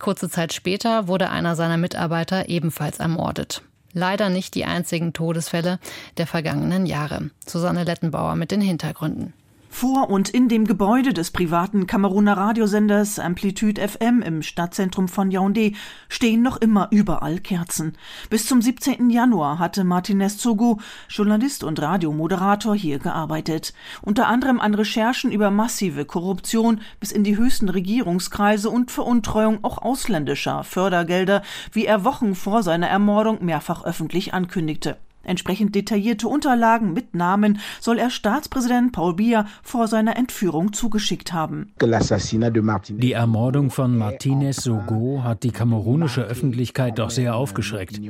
Kurze 0.00 0.28
Zeit 0.28 0.52
später 0.52 1.06
wurde 1.06 1.30
einer 1.30 1.54
seiner 1.54 1.76
Mitarbeiter 1.76 2.48
ebenfalls 2.48 2.98
ermordet. 2.98 3.62
Leider 3.92 4.30
nicht 4.30 4.56
die 4.56 4.64
einzigen 4.64 5.12
Todesfälle 5.12 5.78
der 6.16 6.26
vergangenen 6.26 6.86
Jahre. 6.86 7.30
Susanne 7.46 7.84
Lettenbauer 7.84 8.34
mit 8.34 8.50
den 8.50 8.60
Hintergründen. 8.60 9.32
Vor 9.74 10.08
und 10.08 10.28
in 10.28 10.48
dem 10.48 10.68
Gebäude 10.68 11.12
des 11.12 11.32
privaten 11.32 11.88
Kameruner 11.88 12.36
Radiosenders 12.36 13.18
Amplitude 13.18 13.80
FM 13.86 14.22
im 14.22 14.40
Stadtzentrum 14.40 15.08
von 15.08 15.32
Yaoundé 15.32 15.74
stehen 16.08 16.42
noch 16.42 16.58
immer 16.58 16.86
überall 16.92 17.40
Kerzen. 17.40 17.94
Bis 18.30 18.46
zum 18.46 18.62
17. 18.62 19.10
Januar 19.10 19.58
hatte 19.58 19.82
Martinez 19.82 20.38
Zogo, 20.38 20.78
Journalist 21.08 21.64
und 21.64 21.82
Radiomoderator, 21.82 22.76
hier 22.76 23.00
gearbeitet. 23.00 23.74
Unter 24.00 24.28
anderem 24.28 24.60
an 24.60 24.74
Recherchen 24.74 25.32
über 25.32 25.50
massive 25.50 26.04
Korruption 26.04 26.80
bis 27.00 27.10
in 27.10 27.24
die 27.24 27.36
höchsten 27.36 27.68
Regierungskreise 27.68 28.70
und 28.70 28.92
Veruntreuung 28.92 29.64
auch 29.64 29.78
ausländischer 29.78 30.62
Fördergelder, 30.62 31.42
wie 31.72 31.84
er 31.84 32.04
Wochen 32.04 32.36
vor 32.36 32.62
seiner 32.62 32.86
Ermordung 32.86 33.44
mehrfach 33.44 33.84
öffentlich 33.84 34.34
ankündigte. 34.34 34.98
Entsprechend 35.24 35.74
detaillierte 35.74 36.28
Unterlagen 36.28 36.92
mit 36.92 37.14
Namen 37.14 37.58
soll 37.80 37.98
er 37.98 38.10
Staatspräsident 38.10 38.92
Paul 38.92 39.14
Biya 39.14 39.46
vor 39.62 39.88
seiner 39.88 40.16
Entführung 40.16 40.72
zugeschickt 40.72 41.32
haben. 41.32 41.72
Die 41.80 43.12
Ermordung 43.12 43.70
von 43.70 43.98
Martinez 43.98 44.56
Sogo 44.56 45.22
hat 45.22 45.42
die 45.42 45.50
kamerunische 45.50 46.22
Öffentlichkeit 46.22 46.98
doch 46.98 47.10
sehr 47.10 47.36
aufgeschreckt. 47.36 48.00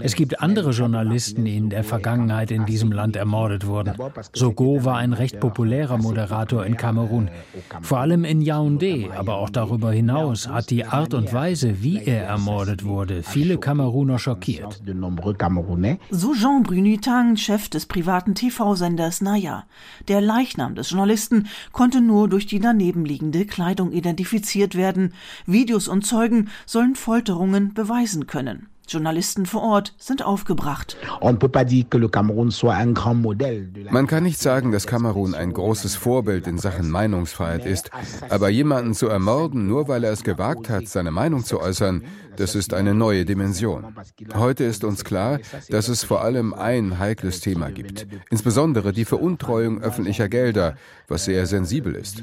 Es 0.00 0.14
gibt 0.14 0.40
andere 0.40 0.70
Journalisten, 0.70 1.44
die 1.44 1.56
in 1.56 1.70
der 1.70 1.84
Vergangenheit 1.84 2.50
in 2.50 2.66
diesem 2.66 2.92
Land 2.92 3.16
ermordet 3.16 3.66
wurden. 3.66 3.94
Sogo 4.32 4.84
war 4.84 4.96
ein 4.96 5.12
recht 5.12 5.40
populärer 5.40 5.98
Moderator 5.98 6.64
in 6.64 6.76
Kamerun. 6.76 7.30
Vor 7.82 7.98
allem 7.98 8.24
in 8.24 8.42
Yaoundé, 8.42 9.10
aber 9.12 9.36
auch 9.36 9.50
darüber 9.50 9.92
hinaus 9.92 10.48
hat 10.48 10.70
die 10.70 10.84
Art 10.84 11.14
und 11.14 11.32
Weise, 11.32 11.82
wie 11.82 12.02
er 12.04 12.24
ermordet 12.24 12.84
wurde, 12.84 13.22
viele 13.22 13.58
Kameruner 13.58 14.18
schockiert. 14.18 14.82
So 16.10 16.34
Jean 16.34 16.49
Jean 16.50 16.64
Brunitang, 16.64 17.36
Chef 17.36 17.68
des 17.68 17.86
privaten 17.86 18.34
TV-Senders 18.34 19.20
Naya. 19.20 19.66
Der 20.08 20.20
Leichnam 20.20 20.74
des 20.74 20.90
Journalisten 20.90 21.46
konnte 21.70 22.00
nur 22.00 22.28
durch 22.28 22.44
die 22.44 22.58
danebenliegende 22.58 23.46
Kleidung 23.46 23.92
identifiziert 23.92 24.74
werden. 24.74 25.14
Videos 25.46 25.86
und 25.86 26.04
Zeugen 26.04 26.50
sollen 26.66 26.96
Folterungen 26.96 27.72
beweisen 27.72 28.26
können. 28.26 28.66
Journalisten 28.88 29.46
vor 29.46 29.62
Ort 29.62 29.94
sind 29.98 30.24
aufgebracht. 30.24 30.96
Man 33.90 34.06
kann 34.08 34.22
nicht 34.24 34.40
sagen, 34.40 34.72
dass 34.72 34.86
Kamerun 34.88 35.34
ein 35.36 35.52
großes 35.52 35.94
Vorbild 35.94 36.48
in 36.48 36.58
Sachen 36.58 36.90
Meinungsfreiheit 36.90 37.64
ist, 37.64 37.92
aber 38.28 38.48
jemanden 38.48 38.94
zu 38.94 39.06
ermorden, 39.06 39.68
nur 39.68 39.86
weil 39.86 40.02
er 40.02 40.10
es 40.10 40.24
gewagt 40.24 40.68
hat, 40.68 40.88
seine 40.88 41.12
Meinung 41.12 41.44
zu 41.44 41.60
äußern, 41.60 42.02
das 42.36 42.54
ist 42.54 42.74
eine 42.74 42.94
neue 42.94 43.24
Dimension. 43.24 43.94
Heute 44.34 44.64
ist 44.64 44.84
uns 44.84 45.04
klar, 45.04 45.38
dass 45.68 45.88
es 45.88 46.04
vor 46.04 46.22
allem 46.22 46.54
ein 46.54 46.98
heikles 46.98 47.40
Thema 47.40 47.70
gibt, 47.70 48.06
insbesondere 48.30 48.92
die 48.92 49.04
Veruntreuung 49.04 49.80
öffentlicher 49.80 50.28
Gelder, 50.28 50.76
was 51.08 51.24
sehr 51.24 51.46
sensibel 51.46 51.94
ist. 51.94 52.22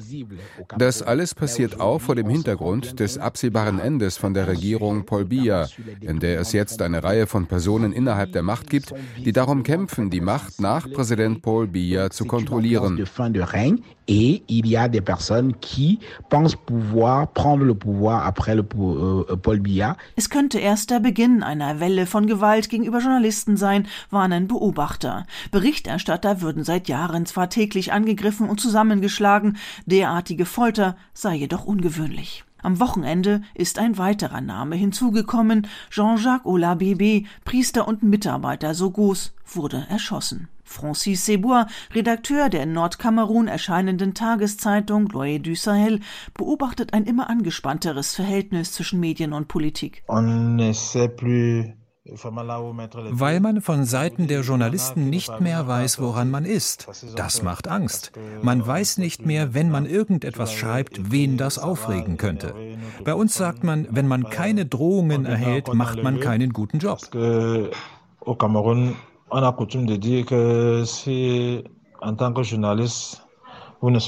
Das 0.77 1.01
alles 1.01 1.35
passiert 1.35 1.79
auch 1.79 1.99
vor 1.99 2.15
dem 2.15 2.29
Hintergrund 2.29 2.99
des 2.99 3.17
absehbaren 3.17 3.79
Endes 3.79 4.17
von 4.17 4.33
der 4.33 4.47
Regierung 4.47 5.05
Paul 5.05 5.25
Biya, 5.25 5.67
in 6.01 6.19
der 6.19 6.39
es 6.39 6.53
jetzt 6.53 6.81
eine 6.81 7.03
Reihe 7.03 7.27
von 7.27 7.47
Personen 7.47 7.91
innerhalb 7.91 8.31
der 8.31 8.43
Macht 8.43 8.69
gibt, 8.69 8.93
die 9.23 9.33
darum 9.33 9.63
kämpfen, 9.63 10.09
die 10.09 10.21
Macht 10.21 10.61
nach 10.61 10.89
Präsident 10.89 11.41
Paul 11.41 11.67
Biya 11.67 12.09
zu 12.09 12.25
kontrollieren. 12.25 12.97
Et 14.09 14.41
il 14.47 14.65
y 14.67 14.77
a 14.77 14.87
des 14.87 15.01
personnes 15.01 15.53
qui 15.59 15.99
pensent 16.29 16.55
pouvoir 16.55 17.27
prendre 17.33 17.65
le 17.65 17.75
pouvoir 17.75 18.25
après 18.25 18.55
le, 18.55 18.63
euh, 18.79 19.35
Paul 19.35 19.59
Biya. 19.59 19.96
Es 20.15 20.29
könnte 20.29 20.59
erst 20.59 20.89
der 20.89 20.99
Beginn 20.99 21.43
einer 21.43 21.79
Welle 21.79 22.05
von 22.05 22.27
Gewalt 22.27 22.69
gegenüber 22.69 22.99
Journalisten 22.99 23.57
sein, 23.57 23.87
warnen 24.09 24.47
Beobachter. 24.47 25.25
Berichterstatter 25.51 26.41
würden 26.41 26.63
seit 26.63 26.87
Jahren 26.87 27.25
zwar 27.25 27.49
täglich 27.49 27.93
angegriffen 27.93 28.49
und 28.49 28.59
zusammengeschlagen, 28.59 29.57
derartige 29.85 30.45
Folter 30.45 30.95
sei 31.13 31.35
jedoch 31.35 31.65
ungewöhnlich. 31.65 32.43
Am 32.61 32.79
Wochenende 32.79 33.41
ist 33.53 33.79
ein 33.79 33.97
weiterer 33.97 34.41
Name 34.41 34.75
hinzugekommen. 34.75 35.67
Jean-Jacques 35.89 36.45
Olabebe, 36.45 37.23
Priester 37.45 37.87
und 37.87 38.03
Mitarbeiter 38.03 38.73
Sogos, 38.73 39.33
wurde 39.45 39.85
erschossen. 39.89 40.49
Francis 40.67 41.25
Sebois, 41.25 41.65
Redakteur 41.93 42.49
der 42.49 42.63
in 42.63 42.73
Nordkamerun 42.73 43.47
erscheinenden 43.47 44.13
Tageszeitung 44.13 45.07
L'Oeil 45.07 45.39
du 45.39 45.55
Sahel, 45.55 46.01
beobachtet 46.33 46.93
ein 46.93 47.05
immer 47.05 47.29
angespannteres 47.29 48.15
Verhältnis 48.15 48.73
zwischen 48.73 48.99
Medien 48.99 49.33
und 49.33 49.47
Politik. 49.47 50.03
Weil 52.09 53.39
man 53.39 53.61
von 53.61 53.85
Seiten 53.85 54.27
der 54.27 54.41
Journalisten 54.41 55.09
nicht 55.09 55.41
mehr 55.41 55.67
weiß, 55.67 55.99
woran 55.99 56.31
man 56.31 56.45
ist. 56.45 56.87
Das 57.15 57.43
macht 57.43 57.67
Angst. 57.67 58.11
Man 58.41 58.65
weiß 58.65 58.97
nicht 58.97 59.25
mehr, 59.25 59.53
wenn 59.53 59.69
man 59.69 59.85
irgendetwas 59.85 60.53
schreibt, 60.53 61.11
wen 61.11 61.37
das 61.37 61.59
aufregen 61.59 62.17
könnte. 62.17 62.53
Bei 63.03 63.13
uns 63.13 63.35
sagt 63.35 63.63
man, 63.63 63.87
wenn 63.91 64.07
man 64.07 64.29
keine 64.29 64.65
Drohungen 64.65 65.25
erhält, 65.25 65.73
macht 65.73 66.01
man 66.01 66.19
keinen 66.19 66.53
guten 66.53 66.79
Job. 66.79 66.99
On 69.29 69.43
a 69.43 69.51
coutume 69.51 69.85
de 69.85 69.97
dire 69.97 70.25
que 70.25 70.83
si 70.85 71.61
en 72.01 72.15
tant 72.15 72.31
que 72.31 72.43
journaliste 72.43 73.26
ne 73.81 73.99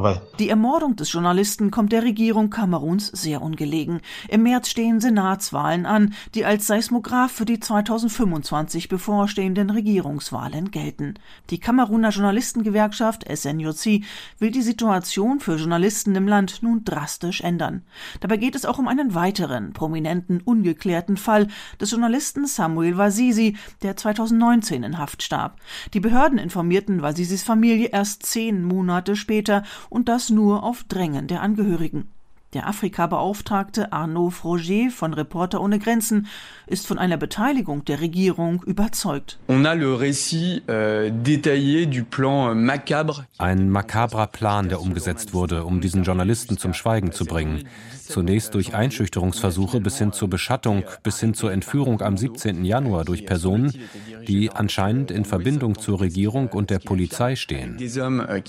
ne. 0.00 0.20
Die 0.38 0.48
Ermordung 0.50 0.96
des 0.96 1.12
Journalisten 1.12 1.70
kommt 1.70 1.92
der 1.92 2.02
Regierung 2.02 2.50
Kameruns 2.50 3.06
sehr 3.08 3.40
ungelegen. 3.40 4.00
Im 4.28 4.42
März 4.42 4.68
stehen 4.68 5.00
Senatswahlen 5.00 5.86
an, 5.86 6.12
die 6.34 6.44
als 6.44 6.66
Seismograph 6.66 7.32
für 7.32 7.46
die 7.46 7.58
2025 7.58 8.88
bevorstehenden 8.88 9.70
Regierungswahlen 9.70 10.70
gelten. 10.70 11.14
Die 11.48 11.58
Kameruner 11.58 12.10
Journalistengewerkschaft 12.10 13.24
SNJC 13.34 14.04
will 14.38 14.50
die 14.50 14.62
Situation 14.62 15.40
für 15.40 15.56
Journalisten 15.56 16.14
im 16.14 16.28
Land 16.28 16.62
nun 16.62 16.84
drastisch 16.84 17.40
ändern. 17.40 17.82
Dabei 18.20 18.36
geht 18.36 18.54
es 18.54 18.66
auch 18.66 18.78
um 18.78 18.88
einen 18.88 19.14
weiteren 19.14 19.72
prominenten 19.72 20.42
ungeklärten 20.42 21.16
Fall 21.16 21.48
des 21.80 21.92
Journalisten 21.92 22.46
Samuel 22.46 22.98
Wasisi, 22.98 23.56
der 23.82 23.96
2019 23.96 24.82
in 24.82 24.98
Haft 24.98 25.22
starb. 25.22 25.56
Die 25.94 26.00
Behörden 26.00 26.38
informierten 26.38 26.89
retten 26.90 27.02
Wasisis 27.02 27.42
Familie 27.42 27.88
erst 27.92 28.24
zehn 28.26 28.64
Monate 28.64 29.16
später 29.16 29.62
und 29.88 30.08
das 30.08 30.30
nur 30.30 30.62
auf 30.64 30.84
Drängen 30.84 31.26
der 31.26 31.42
Angehörigen. 31.42 32.08
Der 32.52 32.66
Afrika-Beauftragte 32.66 33.92
Arnaud 33.92 34.32
Froger 34.32 34.90
von 34.90 35.14
Reporter 35.14 35.60
ohne 35.60 35.78
Grenzen 35.78 36.26
ist 36.66 36.84
von 36.84 36.98
einer 36.98 37.16
Beteiligung 37.16 37.84
der 37.84 38.00
Regierung 38.00 38.64
überzeugt. 38.64 39.38
Euh, 39.48 39.54
Ein 43.38 43.70
makabrer 43.70 44.26
Plan, 44.26 44.68
der 44.68 44.80
umgesetzt 44.80 45.32
wurde, 45.32 45.64
um 45.64 45.80
diesen 45.80 46.02
Journalisten 46.02 46.58
zum 46.58 46.74
Schweigen 46.74 47.12
zu 47.12 47.24
bringen. 47.24 47.68
Zunächst 48.10 48.54
durch 48.54 48.74
Einschüchterungsversuche 48.74 49.80
bis 49.80 49.98
hin 49.98 50.12
zur 50.12 50.28
Beschattung, 50.28 50.82
bis 51.04 51.20
hin 51.20 51.32
zur 51.32 51.52
Entführung 51.52 52.02
am 52.02 52.16
17. 52.16 52.64
Januar 52.64 53.04
durch 53.04 53.24
Personen, 53.24 53.72
die 54.26 54.50
anscheinend 54.50 55.12
in 55.12 55.24
Verbindung 55.24 55.78
zur 55.78 56.00
Regierung 56.00 56.48
und 56.48 56.70
der 56.70 56.80
Polizei 56.80 57.36
stehen. 57.36 57.76
Euh, 57.80 58.40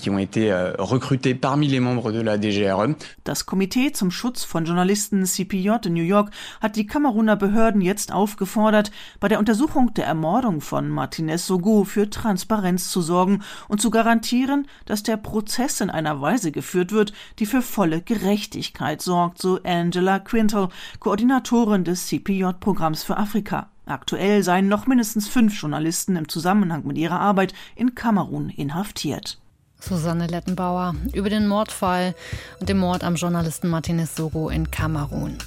euh, 2.72 2.94
das 3.24 3.46
Komitee 3.46 3.92
zum 3.92 4.10
Schutz 4.10 4.42
von 4.42 4.64
Journalisten 4.64 5.24
CPJ 5.24 5.70
in 5.84 5.94
New 5.94 6.02
York 6.02 6.32
hat 6.60 6.74
die 6.74 6.88
Kameruner 6.88 7.36
Behörden 7.36 7.80
jetzt 7.80 8.12
aufgefordert, 8.12 8.90
bei 9.20 9.28
der 9.28 9.38
Untersuchung 9.38 9.94
der 9.94 10.06
Ermordung 10.06 10.60
von 10.60 10.88
Martinez 10.88 11.46
Sogo 11.46 11.84
für 11.84 12.10
Transparenz 12.10 12.90
zu 12.90 13.00
sorgen 13.00 13.42
und 13.68 13.80
zu 13.80 13.90
garantieren, 13.90 14.66
dass 14.86 15.04
der 15.04 15.16
Prozess 15.16 15.80
in 15.80 15.90
einer 15.90 16.20
Weise 16.20 16.50
geführt 16.50 16.90
wird, 16.90 17.12
die 17.38 17.46
für 17.46 17.62
volle 17.62 18.02
Gerechtigkeit 18.02 19.00
sorgt, 19.02 19.40
so 19.40 19.51
Angela 19.64 20.18
Quintal, 20.18 20.68
Koordinatorin 21.00 21.84
des 21.84 22.06
CPJ-Programms 22.06 23.02
für 23.02 23.16
Afrika. 23.16 23.68
Aktuell 23.86 24.42
seien 24.42 24.68
noch 24.68 24.86
mindestens 24.86 25.28
fünf 25.28 25.60
Journalisten 25.60 26.16
im 26.16 26.28
Zusammenhang 26.28 26.86
mit 26.86 26.98
ihrer 26.98 27.20
Arbeit 27.20 27.52
in 27.74 27.94
Kamerun 27.94 28.48
inhaftiert. 28.50 29.38
Susanne 29.80 30.28
Lettenbauer 30.28 30.94
über 31.12 31.28
den 31.28 31.48
Mordfall 31.48 32.14
und 32.60 32.68
den 32.68 32.78
Mord 32.78 33.02
am 33.02 33.16
Journalisten 33.16 33.68
Martinez 33.68 34.14
Sogo 34.14 34.48
in 34.48 34.70
Kamerun. 34.70 35.38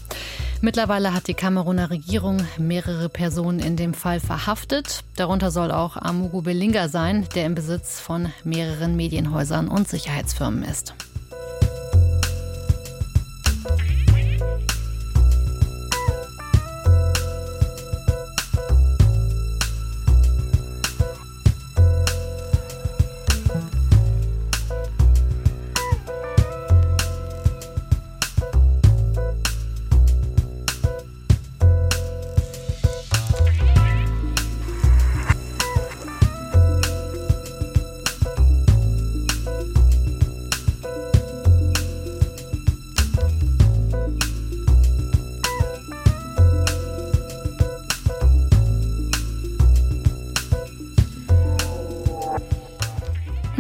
Mittlerweile 0.62 1.13
hat 1.13 1.27
die 1.27 1.33
Kameruner 1.33 1.89
Regierung 1.89 2.41
mehrere 2.57 3.07
Personen 3.07 3.59
in 3.59 3.77
dem 3.77 3.93
Fall 3.93 4.19
verhaftet. 4.19 5.03
Darunter 5.15 5.51
soll 5.51 5.71
auch 5.71 5.95
Amugu 5.95 6.41
Belinga 6.41 6.89
sein, 6.89 7.27
der 7.35 7.45
im 7.45 7.55
Besitz 7.55 8.00
von 8.00 8.31
mehreren 8.43 8.95
Medienhäusern 8.95 9.67
und 9.67 9.88
Sicherheitsfirmen 9.88 10.63
ist. 10.63 10.95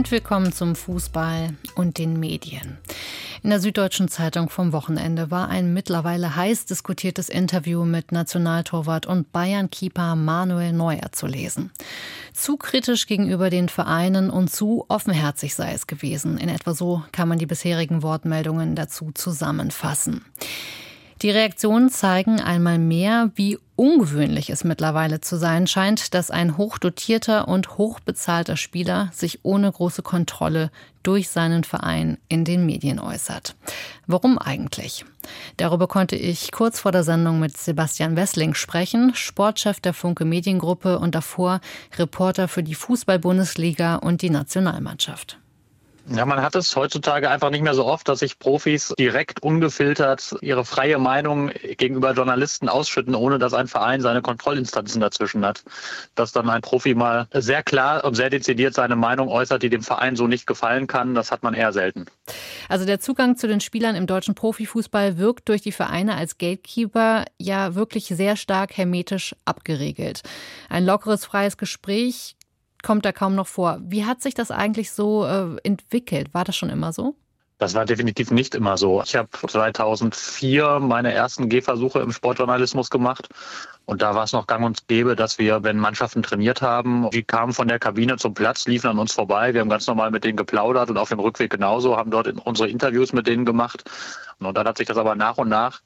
Und 0.05 0.11
willkommen 0.11 0.53
zum 0.53 0.75
Fußball 0.75 1.55
und 1.73 1.97
den 1.97 2.19
Medien. 2.19 2.77
In 3.41 3.49
der 3.49 3.59
Süddeutschen 3.59 4.07
Zeitung 4.07 4.49
vom 4.49 4.71
Wochenende 4.71 5.31
war 5.31 5.49
ein 5.49 5.73
mittlerweile 5.73 6.35
heiß 6.35 6.67
diskutiertes 6.67 7.27
Interview 7.27 7.85
mit 7.85 8.11
Nationaltorwart 8.11 9.07
und 9.07 9.31
Bayern-Keeper 9.31 10.15
Manuel 10.15 10.73
Neuer 10.73 11.11
zu 11.11 11.25
lesen. 11.25 11.71
Zu 12.33 12.55
kritisch 12.55 13.07
gegenüber 13.07 13.49
den 13.49 13.67
Vereinen 13.67 14.29
und 14.29 14.51
zu 14.51 14.85
offenherzig 14.89 15.55
sei 15.55 15.73
es 15.73 15.87
gewesen. 15.87 16.37
In 16.37 16.49
etwa 16.49 16.75
so 16.75 17.01
kann 17.11 17.27
man 17.27 17.39
die 17.39 17.47
bisherigen 17.47 18.03
Wortmeldungen 18.03 18.75
dazu 18.75 19.09
zusammenfassen. 19.11 20.23
Die 21.23 21.31
Reaktionen 21.31 21.89
zeigen 21.89 22.39
einmal 22.39 22.77
mehr, 22.77 23.31
wie 23.33 23.57
ungewöhnlich 23.75 24.49
es 24.49 24.63
mittlerweile 24.63 25.21
zu 25.21 25.37
sein 25.37 25.67
scheint, 25.67 26.13
dass 26.13 26.31
ein 26.31 26.57
hochdotierter 26.57 27.47
und 27.47 27.77
hochbezahlter 27.77 28.57
Spieler 28.57 29.09
sich 29.13 29.39
ohne 29.43 29.71
große 29.71 30.01
Kontrolle 30.01 30.71
durch 31.03 31.29
seinen 31.29 31.63
Verein 31.63 32.17
in 32.29 32.45
den 32.45 32.65
Medien 32.65 32.99
äußert. 32.99 33.55
Warum 34.07 34.37
eigentlich? 34.39 35.05
Darüber 35.57 35.87
konnte 35.87 36.15
ich 36.15 36.51
kurz 36.51 36.79
vor 36.79 36.91
der 36.91 37.03
Sendung 37.03 37.39
mit 37.39 37.57
Sebastian 37.57 38.15
Wessling 38.15 38.53
sprechen, 38.53 39.13
Sportchef 39.13 39.79
der 39.79 39.93
Funke 39.93 40.25
Mediengruppe 40.25 40.99
und 40.99 41.15
davor 41.15 41.61
Reporter 41.97 42.47
für 42.47 42.63
die 42.63 42.75
Fußball-Bundesliga 42.75 43.95
und 43.95 44.21
die 44.21 44.29
Nationalmannschaft. 44.29 45.37
Ja, 46.07 46.25
man 46.25 46.41
hat 46.41 46.55
es 46.55 46.75
heutzutage 46.75 47.31
einfach 47.31 47.49
nicht 47.49 47.63
mehr 47.63 47.73
so 47.73 47.83
oft, 47.85 48.07
dass 48.07 48.19
sich 48.19 48.37
Profis 48.37 48.93
direkt 48.99 49.41
ungefiltert 49.41 50.35
ihre 50.41 50.63
freie 50.63 50.99
Meinung 50.99 51.49
gegenüber 51.77 52.11
Journalisten 52.11 52.69
ausschütten, 52.69 53.15
ohne 53.15 53.39
dass 53.39 53.55
ein 53.55 53.67
Verein 53.67 54.01
seine 54.01 54.21
Kontrollinstanzen 54.21 55.01
dazwischen 55.01 55.43
hat. 55.43 55.63
Dass 56.13 56.31
dann 56.31 56.47
ein 56.49 56.61
Profi 56.61 56.93
mal 56.93 57.27
sehr 57.33 57.63
klar 57.63 58.03
und 58.05 58.13
sehr 58.13 58.29
dezidiert 58.29 58.75
seine 58.75 58.95
Meinung 58.95 59.29
äußert, 59.29 59.63
die 59.63 59.69
dem 59.69 59.81
Verein 59.81 60.15
so 60.15 60.27
nicht 60.27 60.45
gefallen 60.45 60.85
kann, 60.85 61.15
das 61.15 61.31
hat 61.31 61.41
man 61.41 61.55
eher 61.55 61.73
selten. 61.73 62.05
Also 62.69 62.85
der 62.85 62.99
Zugang 62.99 63.35
zu 63.35 63.47
den 63.47 63.59
Spielern 63.59 63.95
im 63.95 64.05
deutschen 64.05 64.35
Profifußball 64.35 65.17
wirkt 65.17 65.49
durch 65.49 65.61
die 65.61 65.71
Vereine 65.71 66.15
als 66.15 66.37
Gatekeeper 66.37 67.25
ja 67.39 67.73
wirklich 67.73 68.05
sehr 68.05 68.35
stark 68.35 68.77
hermetisch 68.77 69.35
abgeregelt. 69.45 70.21
Ein 70.69 70.85
lockeres, 70.85 71.25
freies 71.25 71.57
Gespräch 71.57 72.35
kommt 72.85 73.03
da 73.03 73.11
kaum 73.11 73.35
noch 73.35 73.47
vor. 73.47 73.79
Wie 73.81 74.05
hat 74.05 74.21
sich 74.21 74.35
das 74.35 74.51
eigentlich 74.51 74.91
so 74.91 75.25
äh, 75.25 75.57
entwickelt? 75.63 76.33
War 76.33 76.43
das 76.43 76.55
schon 76.55 76.69
immer 76.69 76.93
so? 76.93 77.15
Das 77.57 77.73
war 77.73 77.85
definitiv 77.85 78.31
nicht 78.31 78.53
immer 78.53 78.77
so. 78.77 79.01
Ich 79.03 79.15
habe 79.15 79.29
2004 79.31 80.79
meine 80.79 81.13
ersten 81.13 81.47
Gehversuche 81.47 81.99
im 81.99 82.11
Sportjournalismus 82.11 82.89
gemacht. 82.89 83.29
Und 83.85 84.01
da 84.01 84.13
war 84.13 84.25
es 84.25 84.33
noch 84.33 84.45
gang 84.45 84.65
und 84.65 84.87
gäbe, 84.87 85.15
dass 85.15 85.39
wir, 85.39 85.63
wenn 85.63 85.77
Mannschaften 85.77 86.21
trainiert 86.21 86.61
haben, 86.61 87.09
die 87.11 87.23
kamen 87.23 87.53
von 87.53 87.67
der 87.67 87.79
Kabine 87.79 88.17
zum 88.17 88.33
Platz, 88.33 88.67
liefen 88.67 88.87
an 88.87 88.99
uns 88.99 89.13
vorbei. 89.13 89.53
Wir 89.53 89.61
haben 89.61 89.69
ganz 89.69 89.87
normal 89.87 90.11
mit 90.11 90.25
denen 90.25 90.35
geplaudert 90.35 90.89
und 90.89 90.97
auf 90.97 91.09
dem 91.09 91.19
Rückweg 91.19 91.49
genauso, 91.51 91.95
haben 91.95 92.11
dort 92.11 92.27
unsere 92.45 92.69
Interviews 92.69 93.13
mit 93.13 93.25
denen 93.25 93.45
gemacht. 93.45 93.83
Und 94.39 94.57
dann 94.57 94.67
hat 94.67 94.77
sich 94.77 94.87
das 94.87 94.97
aber 94.97 95.15
nach 95.15 95.37
und 95.37 95.47
nach 95.47 95.81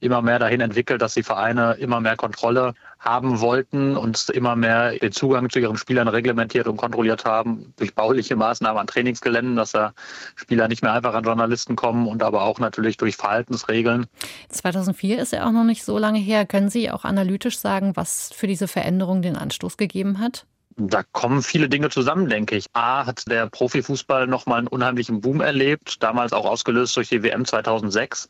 immer 0.00 0.20
mehr 0.20 0.38
dahin 0.38 0.60
entwickelt, 0.60 1.00
dass 1.00 1.14
die 1.14 1.22
Vereine 1.22 1.74
immer 1.74 2.00
mehr 2.00 2.16
Kontrolle 2.16 2.74
haben 3.04 3.40
wollten 3.40 3.96
und 3.96 4.30
immer 4.30 4.56
mehr 4.56 4.98
den 4.98 5.12
Zugang 5.12 5.50
zu 5.50 5.58
ihren 5.58 5.76
Spielern 5.76 6.08
reglementiert 6.08 6.66
und 6.66 6.76
kontrolliert 6.76 7.24
haben 7.24 7.74
durch 7.76 7.94
bauliche 7.94 8.36
Maßnahmen 8.36 8.80
an 8.80 8.86
Trainingsgeländen, 8.86 9.56
dass 9.56 9.72
da 9.72 9.92
Spieler 10.36 10.68
nicht 10.68 10.82
mehr 10.82 10.92
einfach 10.92 11.14
an 11.14 11.24
Journalisten 11.24 11.76
kommen 11.76 12.06
und 12.06 12.22
aber 12.22 12.42
auch 12.42 12.58
natürlich 12.58 12.96
durch 12.96 13.16
Verhaltensregeln. 13.16 14.06
2004 14.48 15.20
ist 15.20 15.32
ja 15.32 15.46
auch 15.46 15.52
noch 15.52 15.64
nicht 15.64 15.84
so 15.84 15.98
lange 15.98 16.18
her. 16.18 16.46
Können 16.46 16.70
Sie 16.70 16.90
auch 16.90 17.04
analytisch 17.04 17.58
sagen, 17.58 17.92
was 17.94 18.32
für 18.34 18.46
diese 18.46 18.68
Veränderung 18.68 19.22
den 19.22 19.36
Anstoß 19.36 19.76
gegeben 19.76 20.18
hat? 20.18 20.46
Da 20.76 21.04
kommen 21.04 21.42
viele 21.42 21.68
Dinge 21.68 21.88
zusammen, 21.90 22.28
denke 22.28 22.56
ich. 22.56 22.66
A 22.72 23.06
hat 23.06 23.28
der 23.28 23.46
Profifußball 23.46 24.26
nochmal 24.26 24.58
einen 24.58 24.66
unheimlichen 24.66 25.20
Boom 25.20 25.40
erlebt, 25.40 26.02
damals 26.02 26.32
auch 26.32 26.44
ausgelöst 26.44 26.96
durch 26.96 27.08
die 27.08 27.22
WM 27.22 27.44
2006. 27.44 28.28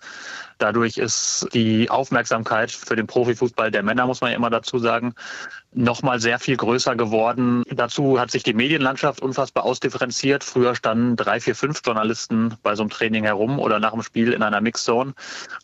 Dadurch 0.59 0.99
ist 0.99 1.49
die 1.55 1.89
Aufmerksamkeit 1.89 2.71
für 2.71 2.97
den 2.97 3.07
Profifußball 3.07 3.71
der 3.71 3.83
Männer, 3.83 4.07
muss 4.07 4.21
man 4.21 4.31
ja 4.31 4.37
immer 4.37 4.51
dazu 4.51 4.79
sagen, 4.79 5.15
nochmal 5.75 6.21
sehr 6.21 6.39
viel 6.39 6.57
größer 6.57 6.97
geworden. 6.97 7.63
Dazu 7.71 8.19
hat 8.19 8.31
sich 8.31 8.43
die 8.43 8.55
Medienlandschaft 8.55 9.21
unfassbar 9.21 9.65
ausdifferenziert. 9.65 10.45
Früher 10.45 10.75
standen 10.75 11.17
drei, 11.17 11.41
vier, 11.41 11.55
fünf 11.55 11.83
Journalisten 11.85 12.55
bei 12.63 12.75
so 12.75 12.83
einem 12.83 12.91
Training 12.91 13.25
herum 13.25 13.59
oder 13.59 13.81
nach 13.81 13.93
dem 13.93 14.03
Spiel 14.03 14.33
in 14.33 14.43
einer 14.43 14.61
Mixzone. 14.61 15.15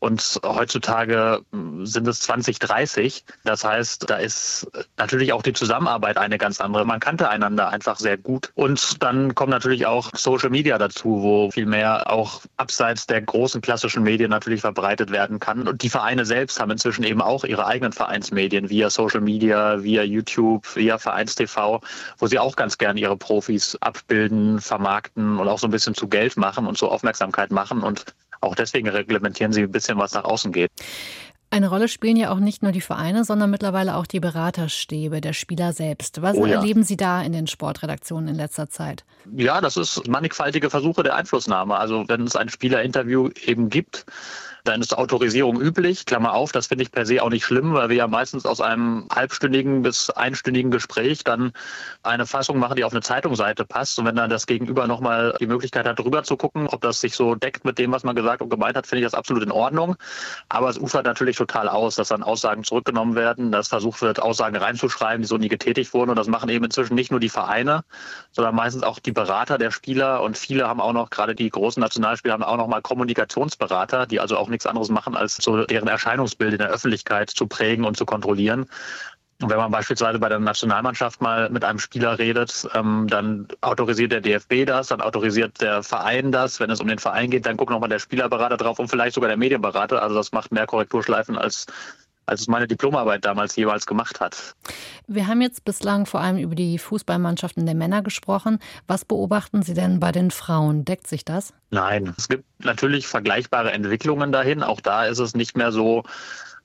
Und 0.00 0.40
heutzutage 0.44 1.40
sind 1.82 2.06
es 2.08 2.20
20, 2.20 2.58
30. 2.58 3.24
Das 3.44 3.64
heißt, 3.64 4.08
da 4.08 4.16
ist 4.16 4.66
natürlich 4.96 5.32
auch 5.32 5.42
die 5.42 5.52
Zusammenarbeit 5.52 6.18
eine 6.18 6.38
ganz 6.38 6.60
andere. 6.60 6.84
Man 6.84 7.00
kannte 7.00 7.28
einander 7.28 7.68
einfach 7.68 7.98
sehr 7.98 8.16
gut. 8.16 8.50
Und 8.54 9.02
dann 9.02 9.34
kommt 9.34 9.50
natürlich 9.50 9.86
auch 9.86 10.10
Social 10.14 10.50
Media 10.50 10.78
dazu, 10.78 11.22
wo 11.22 11.50
viel 11.50 11.66
mehr 11.66 12.10
auch 12.10 12.42
abseits 12.56 13.06
der 13.06 13.22
großen 13.22 13.60
klassischen 13.60 14.02
Medien 14.02 14.30
natürlich 14.30 14.60
verbreitet 14.60 15.10
werden 15.10 15.38
kann. 15.38 15.68
Und 15.68 15.82
die 15.82 15.88
Vereine 15.88 16.24
selbst 16.24 16.60
haben 16.60 16.70
inzwischen 16.70 17.04
eben 17.04 17.22
auch 17.22 17.44
ihre 17.44 17.66
eigenen 17.66 17.92
Vereinsmedien 17.92 18.70
via 18.70 18.90
Social 18.90 19.20
Media, 19.20 19.82
via 19.82 19.99
via 20.00 20.04
YouTube, 20.04 20.64
via 20.76 20.98
Vereinstv, 20.98 21.80
wo 22.18 22.26
sie 22.26 22.38
auch 22.38 22.56
ganz 22.56 22.78
gerne 22.78 23.00
ihre 23.00 23.16
Profis 23.16 23.76
abbilden, 23.80 24.60
vermarkten 24.60 25.38
und 25.38 25.48
auch 25.48 25.58
so 25.58 25.66
ein 25.66 25.70
bisschen 25.70 25.94
zu 25.94 26.08
Geld 26.08 26.36
machen 26.36 26.66
und 26.66 26.78
zu 26.78 26.88
Aufmerksamkeit 26.88 27.50
machen. 27.50 27.82
Und 27.82 28.06
auch 28.40 28.54
deswegen 28.54 28.88
reglementieren 28.88 29.52
sie 29.52 29.62
ein 29.62 29.72
bisschen, 29.72 29.98
was 29.98 30.12
nach 30.12 30.24
außen 30.24 30.52
geht. 30.52 30.70
Eine 31.52 31.68
Rolle 31.68 31.88
spielen 31.88 32.16
ja 32.16 32.30
auch 32.30 32.38
nicht 32.38 32.62
nur 32.62 32.70
die 32.70 32.80
Vereine, 32.80 33.24
sondern 33.24 33.50
mittlerweile 33.50 33.96
auch 33.96 34.06
die 34.06 34.20
Beraterstäbe 34.20 35.20
der 35.20 35.32
Spieler 35.32 35.72
selbst. 35.72 36.22
Was 36.22 36.36
oh 36.36 36.46
ja. 36.46 36.60
erleben 36.60 36.84
Sie 36.84 36.96
da 36.96 37.20
in 37.22 37.32
den 37.32 37.48
Sportredaktionen 37.48 38.28
in 38.28 38.36
letzter 38.36 38.70
Zeit? 38.70 39.04
Ja, 39.36 39.60
das 39.60 39.76
ist 39.76 40.06
mannigfaltige 40.06 40.70
Versuche 40.70 41.02
der 41.02 41.16
Einflussnahme. 41.16 41.76
Also 41.76 42.04
wenn 42.06 42.22
es 42.22 42.36
ein 42.36 42.48
Spielerinterview 42.48 43.30
eben 43.44 43.68
gibt, 43.68 44.06
dann 44.64 44.80
ist 44.80 44.96
Autorisierung 44.96 45.60
üblich. 45.60 46.06
Klammer 46.06 46.34
auf, 46.34 46.52
das 46.52 46.66
finde 46.66 46.84
ich 46.84 46.92
per 46.92 47.06
se 47.06 47.22
auch 47.22 47.30
nicht 47.30 47.44
schlimm, 47.44 47.72
weil 47.74 47.88
wir 47.88 47.96
ja 47.96 48.06
meistens 48.06 48.46
aus 48.46 48.60
einem 48.60 49.06
halbstündigen 49.14 49.82
bis 49.82 50.10
einstündigen 50.10 50.70
Gespräch 50.70 51.24
dann 51.24 51.52
eine 52.02 52.26
Fassung 52.26 52.58
machen, 52.58 52.76
die 52.76 52.84
auf 52.84 52.92
eine 52.92 53.02
Zeitungsseite 53.02 53.64
passt. 53.64 53.98
Und 53.98 54.06
wenn 54.06 54.16
dann 54.16 54.30
das 54.30 54.46
Gegenüber 54.46 54.86
nochmal 54.86 55.34
die 55.40 55.46
Möglichkeit 55.46 55.86
hat, 55.86 55.98
drüber 55.98 56.22
zu 56.22 56.36
gucken, 56.36 56.66
ob 56.68 56.80
das 56.80 57.00
sich 57.00 57.14
so 57.14 57.34
deckt 57.34 57.64
mit 57.64 57.78
dem, 57.78 57.92
was 57.92 58.04
man 58.04 58.14
gesagt 58.14 58.42
und 58.42 58.50
gemeint 58.50 58.76
hat, 58.76 58.86
finde 58.86 59.00
ich 59.00 59.06
das 59.06 59.14
absolut 59.14 59.42
in 59.42 59.52
Ordnung. 59.52 59.96
Aber 60.48 60.68
es 60.68 60.78
ufert 60.78 61.06
natürlich 61.06 61.36
total 61.36 61.68
aus, 61.68 61.96
dass 61.96 62.08
dann 62.08 62.22
Aussagen 62.22 62.64
zurückgenommen 62.64 63.14
werden, 63.14 63.52
dass 63.52 63.68
versucht 63.68 64.02
wird, 64.02 64.20
Aussagen 64.20 64.56
reinzuschreiben, 64.56 65.22
die 65.22 65.28
so 65.28 65.38
nie 65.38 65.48
getätigt 65.48 65.94
wurden. 65.94 66.10
Und 66.10 66.16
das 66.16 66.28
machen 66.28 66.48
eben 66.50 66.64
inzwischen 66.64 66.94
nicht 66.94 67.10
nur 67.10 67.20
die 67.20 67.28
Vereine, 67.28 67.84
sondern 68.32 68.54
meistens 68.54 68.82
auch 68.82 68.98
die 68.98 69.12
Berater 69.12 69.58
der 69.58 69.70
Spieler. 69.70 70.22
Und 70.22 70.36
viele 70.36 70.68
haben 70.68 70.80
auch 70.80 70.92
noch, 70.92 71.10
gerade 71.10 71.34
die 71.34 71.48
großen 71.48 71.80
Nationalspieler 71.80 72.34
haben 72.34 72.42
auch 72.42 72.56
noch 72.56 72.66
mal 72.66 72.82
Kommunikationsberater, 72.82 74.06
die 74.06 74.20
also 74.20 74.36
auch 74.36 74.49
nichts 74.50 74.66
anderes 74.66 74.88
machen, 74.88 75.16
als 75.16 75.36
so 75.36 75.64
deren 75.64 75.88
Erscheinungsbild 75.88 76.52
in 76.52 76.58
der 76.58 76.70
Öffentlichkeit 76.70 77.30
zu 77.30 77.46
prägen 77.46 77.84
und 77.84 77.96
zu 77.96 78.04
kontrollieren. 78.04 78.66
Und 79.42 79.48
wenn 79.48 79.56
man 79.56 79.70
beispielsweise 79.70 80.18
bei 80.18 80.28
der 80.28 80.38
Nationalmannschaft 80.38 81.22
mal 81.22 81.48
mit 81.48 81.64
einem 81.64 81.78
Spieler 81.78 82.18
redet, 82.18 82.68
ähm, 82.74 83.06
dann 83.08 83.48
autorisiert 83.62 84.12
der 84.12 84.20
DFB 84.20 84.66
das, 84.66 84.88
dann 84.88 85.00
autorisiert 85.00 85.62
der 85.62 85.82
Verein 85.82 86.30
das. 86.30 86.60
Wenn 86.60 86.68
es 86.70 86.80
um 86.80 86.88
den 86.88 86.98
Verein 86.98 87.30
geht, 87.30 87.46
dann 87.46 87.56
guckt 87.56 87.70
nochmal 87.70 87.88
der 87.88 88.00
Spielerberater 88.00 88.58
drauf 88.58 88.78
und 88.78 88.88
vielleicht 88.88 89.14
sogar 89.14 89.28
der 89.28 89.38
Medienberater. 89.38 90.02
Also 90.02 90.14
das 90.14 90.32
macht 90.32 90.52
mehr 90.52 90.66
Korrekturschleifen 90.66 91.38
als 91.38 91.66
als 92.30 92.42
es 92.42 92.46
meine 92.46 92.68
Diplomarbeit 92.68 93.24
damals 93.24 93.56
jeweils 93.56 93.86
gemacht 93.86 94.20
hat. 94.20 94.54
Wir 95.08 95.26
haben 95.26 95.42
jetzt 95.42 95.64
bislang 95.64 96.06
vor 96.06 96.20
allem 96.20 96.38
über 96.38 96.54
die 96.54 96.78
Fußballmannschaften 96.78 97.66
der 97.66 97.74
Männer 97.74 98.02
gesprochen. 98.02 98.60
Was 98.86 99.04
beobachten 99.04 99.62
Sie 99.62 99.74
denn 99.74 99.98
bei 99.98 100.12
den 100.12 100.30
Frauen? 100.30 100.84
Deckt 100.84 101.08
sich 101.08 101.24
das? 101.24 101.52
Nein, 101.70 102.14
es 102.16 102.28
gibt 102.28 102.44
natürlich 102.60 103.08
vergleichbare 103.08 103.72
Entwicklungen 103.72 104.30
dahin. 104.30 104.62
Auch 104.62 104.80
da 104.80 105.06
ist 105.06 105.18
es 105.18 105.34
nicht 105.34 105.56
mehr 105.56 105.72
so, 105.72 106.04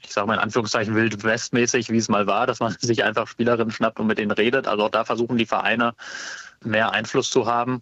ich 0.02 0.14
sage 0.14 0.28
mal 0.28 0.36
in 0.36 0.40
Anführungszeichen 0.40 0.94
wild 0.94 1.24
westmäßig, 1.24 1.90
wie 1.90 1.98
es 1.98 2.10
mal 2.10 2.28
war, 2.28 2.46
dass 2.46 2.60
man 2.60 2.76
sich 2.80 3.04
einfach 3.04 3.28
Spielerinnen 3.28 3.72
schnappt 3.72 4.00
und 4.00 4.06
mit 4.06 4.20
denen 4.20 4.32
redet. 4.32 4.68
Also 4.68 4.84
auch 4.84 4.92
da 4.92 5.04
versuchen 5.04 5.38
die 5.38 5.48
Vereine 5.48 5.96
mehr 6.64 6.92
Einfluss 6.92 7.32
zu 7.32 7.48
haben. 7.48 7.82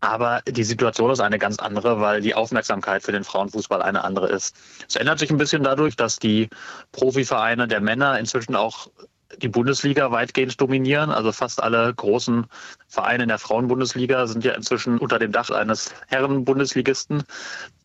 Aber 0.00 0.40
die 0.46 0.64
Situation 0.64 1.10
ist 1.10 1.20
eine 1.20 1.38
ganz 1.38 1.58
andere, 1.58 2.00
weil 2.00 2.22
die 2.22 2.34
Aufmerksamkeit 2.34 3.02
für 3.02 3.12
den 3.12 3.24
Frauenfußball 3.24 3.82
eine 3.82 4.02
andere 4.02 4.28
ist. 4.28 4.56
Es 4.88 4.96
ändert 4.96 5.18
sich 5.18 5.30
ein 5.30 5.36
bisschen 5.36 5.62
dadurch, 5.62 5.94
dass 5.94 6.18
die 6.18 6.48
Profivereine 6.92 7.68
der 7.68 7.80
Männer 7.80 8.18
inzwischen 8.18 8.56
auch 8.56 8.88
die 9.36 9.48
Bundesliga 9.48 10.10
weitgehend 10.10 10.60
dominieren. 10.60 11.10
Also 11.10 11.32
fast 11.32 11.62
alle 11.62 11.92
großen 11.94 12.46
Vereine 12.88 13.24
in 13.24 13.28
der 13.28 13.38
Frauenbundesliga 13.38 14.26
sind 14.26 14.44
ja 14.44 14.54
inzwischen 14.54 14.98
unter 14.98 15.18
dem 15.18 15.32
Dach 15.32 15.50
eines 15.50 15.94
Herrenbundesligisten, 16.08 17.22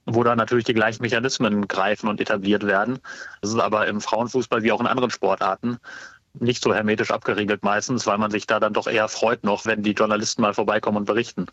wo 0.06 0.24
da 0.24 0.36
natürlich 0.36 0.66
die 0.66 0.74
gleichen 0.74 1.04
Mechanismen 1.04 1.68
greifen 1.68 2.08
und 2.08 2.22
etabliert 2.22 2.66
werden. 2.66 3.00
Das 3.42 3.52
ist 3.52 3.60
aber 3.60 3.88
im 3.88 4.02
Frauenfußball 4.02 4.64
wie 4.64 4.72
auch 4.72 4.80
in 4.80 4.88
anderen 4.88 5.12
Sportarten 5.12 5.80
nicht 6.40 6.64
so 6.64 6.74
hermetisch 6.74 7.12
abgeriegelt 7.12 7.64
meistens, 7.64 8.06
weil 8.08 8.18
man 8.18 8.32
sich 8.32 8.48
da 8.48 8.60
dann 8.60 8.74
doch 8.74 8.88
eher 8.88 9.08
freut 9.08 9.44
noch, 9.44 9.66
wenn 9.66 9.84
die 9.84 9.92
Journalisten 9.92 10.42
mal 10.42 10.54
vorbeikommen 10.54 10.98
und 10.98 11.06
berichten. 11.06 11.48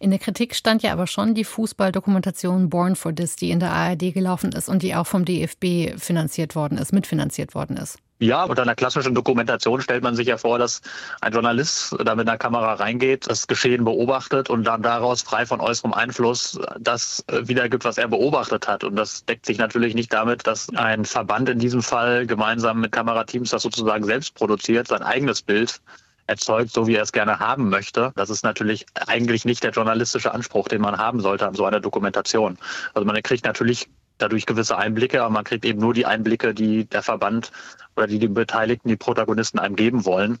In 0.00 0.10
der 0.10 0.18
Kritik 0.18 0.54
stand 0.54 0.82
ja 0.82 0.92
aber 0.92 1.06
schon 1.06 1.34
die 1.34 1.44
Fußballdokumentation 1.44 2.68
Born 2.68 2.96
for 2.96 3.14
This, 3.14 3.36
die 3.36 3.50
in 3.50 3.60
der 3.60 3.72
ARD 3.72 4.12
gelaufen 4.12 4.52
ist 4.52 4.68
und 4.68 4.82
die 4.82 4.94
auch 4.94 5.06
vom 5.06 5.24
DFB 5.24 5.98
finanziert 5.98 6.54
worden 6.54 6.78
ist, 6.78 6.92
mitfinanziert 6.92 7.54
worden 7.54 7.76
ist. 7.76 7.98
Ja, 8.24 8.44
unter 8.44 8.62
einer 8.62 8.74
klassischen 8.74 9.14
Dokumentation 9.14 9.82
stellt 9.82 10.02
man 10.02 10.16
sich 10.16 10.28
ja 10.28 10.38
vor, 10.38 10.58
dass 10.58 10.80
ein 11.20 11.34
Journalist 11.34 11.94
da 12.02 12.14
mit 12.14 12.26
einer 12.26 12.38
Kamera 12.38 12.72
reingeht, 12.72 13.28
das 13.28 13.46
Geschehen 13.46 13.84
beobachtet 13.84 14.48
und 14.48 14.64
dann 14.64 14.80
daraus 14.80 15.20
frei 15.20 15.44
von 15.44 15.60
äußerem 15.60 15.92
Einfluss 15.92 16.58
das 16.80 17.22
äh, 17.26 17.46
wiedergibt, 17.46 17.84
was 17.84 17.98
er 17.98 18.08
beobachtet 18.08 18.66
hat. 18.66 18.82
Und 18.82 18.96
das 18.96 19.26
deckt 19.26 19.44
sich 19.44 19.58
natürlich 19.58 19.94
nicht 19.94 20.10
damit, 20.10 20.46
dass 20.46 20.70
ein 20.74 21.04
Verband 21.04 21.50
in 21.50 21.58
diesem 21.58 21.82
Fall 21.82 22.26
gemeinsam 22.26 22.80
mit 22.80 22.92
Kamerateams 22.92 23.50
das 23.50 23.60
sozusagen 23.60 24.04
selbst 24.04 24.34
produziert, 24.34 24.88
sein 24.88 25.02
eigenes 25.02 25.42
Bild 25.42 25.82
erzeugt, 26.26 26.70
so 26.70 26.86
wie 26.86 26.94
er 26.94 27.02
es 27.02 27.12
gerne 27.12 27.40
haben 27.40 27.68
möchte. 27.68 28.10
Das 28.16 28.30
ist 28.30 28.42
natürlich 28.42 28.86
eigentlich 29.06 29.44
nicht 29.44 29.62
der 29.62 29.72
journalistische 29.72 30.32
Anspruch, 30.32 30.68
den 30.68 30.80
man 30.80 30.96
haben 30.96 31.20
sollte 31.20 31.46
an 31.46 31.54
so 31.54 31.66
einer 31.66 31.80
Dokumentation. 31.80 32.56
Also 32.94 33.04
man 33.04 33.22
kriegt 33.22 33.44
natürlich 33.44 33.86
dadurch 34.18 34.46
gewisse 34.46 34.76
Einblicke, 34.76 35.22
aber 35.22 35.30
man 35.30 35.44
kriegt 35.44 35.64
eben 35.64 35.80
nur 35.80 35.94
die 35.94 36.06
Einblicke, 36.06 36.54
die 36.54 36.84
der 36.84 37.02
Verband 37.02 37.52
oder 37.96 38.06
die 38.06 38.18
die 38.18 38.28
Beteiligten, 38.28 38.88
die 38.88 38.96
Protagonisten 38.96 39.58
einem 39.58 39.76
geben 39.76 40.04
wollen. 40.04 40.38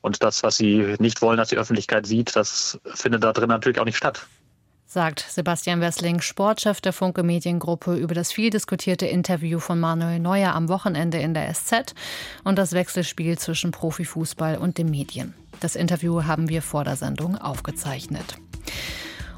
Und 0.00 0.22
das, 0.22 0.42
was 0.42 0.56
sie 0.56 0.96
nicht 0.98 1.22
wollen, 1.22 1.38
dass 1.38 1.48
die 1.48 1.56
Öffentlichkeit 1.56 2.06
sieht, 2.06 2.36
das 2.36 2.78
findet 2.94 3.24
da 3.24 3.32
drin 3.32 3.48
natürlich 3.48 3.78
auch 3.78 3.84
nicht 3.84 3.96
statt. 3.96 4.26
Sagt 4.86 5.24
Sebastian 5.28 5.80
Wessling, 5.80 6.20
Sportchef 6.20 6.80
der 6.80 6.92
Funke 6.92 7.24
Mediengruppe, 7.24 7.96
über 7.96 8.14
das 8.14 8.30
viel 8.30 8.50
diskutierte 8.50 9.06
Interview 9.06 9.58
von 9.58 9.80
Manuel 9.80 10.20
Neuer 10.20 10.54
am 10.54 10.68
Wochenende 10.68 11.18
in 11.18 11.34
der 11.34 11.52
SZ 11.52 11.94
und 12.44 12.58
das 12.58 12.72
Wechselspiel 12.72 13.36
zwischen 13.38 13.72
Profifußball 13.72 14.56
und 14.56 14.78
den 14.78 14.90
Medien. 14.90 15.34
Das 15.58 15.74
Interview 15.74 16.24
haben 16.24 16.48
wir 16.48 16.62
vor 16.62 16.84
der 16.84 16.96
Sendung 16.96 17.36
aufgezeichnet. 17.36 18.36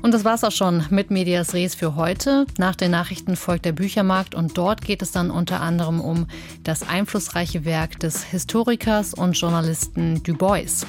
Und 0.02 0.12
das 0.12 0.24
war's 0.24 0.44
auch 0.44 0.52
schon 0.52 0.84
mit 0.90 1.10
Medias 1.10 1.54
Res 1.54 1.74
für 1.74 1.96
heute. 1.96 2.46
Nach 2.58 2.76
den 2.76 2.90
Nachrichten 2.90 3.36
folgt 3.36 3.64
der 3.64 3.72
Büchermarkt 3.72 4.34
und 4.34 4.56
dort 4.56 4.82
geht 4.82 5.02
es 5.02 5.10
dann 5.10 5.30
unter 5.30 5.60
anderem 5.60 6.00
um 6.00 6.26
das 6.62 6.88
einflussreiche 6.88 7.64
Werk 7.64 7.98
des 8.00 8.22
Historikers 8.22 9.14
und 9.14 9.38
Journalisten 9.38 10.22
Du 10.22 10.36
Bois. 10.36 10.86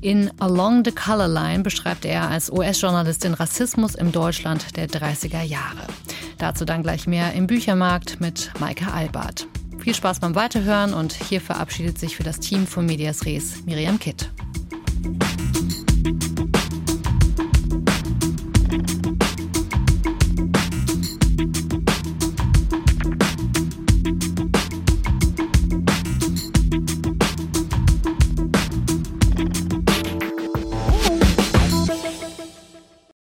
In 0.00 0.30
Along 0.40 0.84
the 0.84 0.92
Color 0.92 1.28
Line 1.28 1.62
beschreibt 1.62 2.04
er 2.04 2.30
als 2.30 2.50
US-Journalist 2.50 3.24
den 3.24 3.34
Rassismus 3.34 3.94
im 3.94 4.12
Deutschland 4.12 4.76
der 4.76 4.88
30er 4.88 5.42
Jahre. 5.42 5.86
Dazu 6.38 6.64
dann 6.64 6.82
gleich 6.82 7.06
mehr 7.06 7.32
im 7.32 7.46
Büchermarkt 7.46 8.20
mit 8.20 8.52
Maike 8.60 8.92
Albert. 8.92 9.48
Viel 9.78 9.94
Spaß 9.94 10.20
beim 10.20 10.34
Weiterhören 10.34 10.92
und 10.94 11.12
hier 11.12 11.40
verabschiedet 11.40 11.98
sich 11.98 12.16
für 12.16 12.24
das 12.24 12.40
Team 12.40 12.66
von 12.66 12.86
Medias 12.86 13.24
Res 13.24 13.64
Miriam 13.64 13.98
Kitt. 13.98 14.30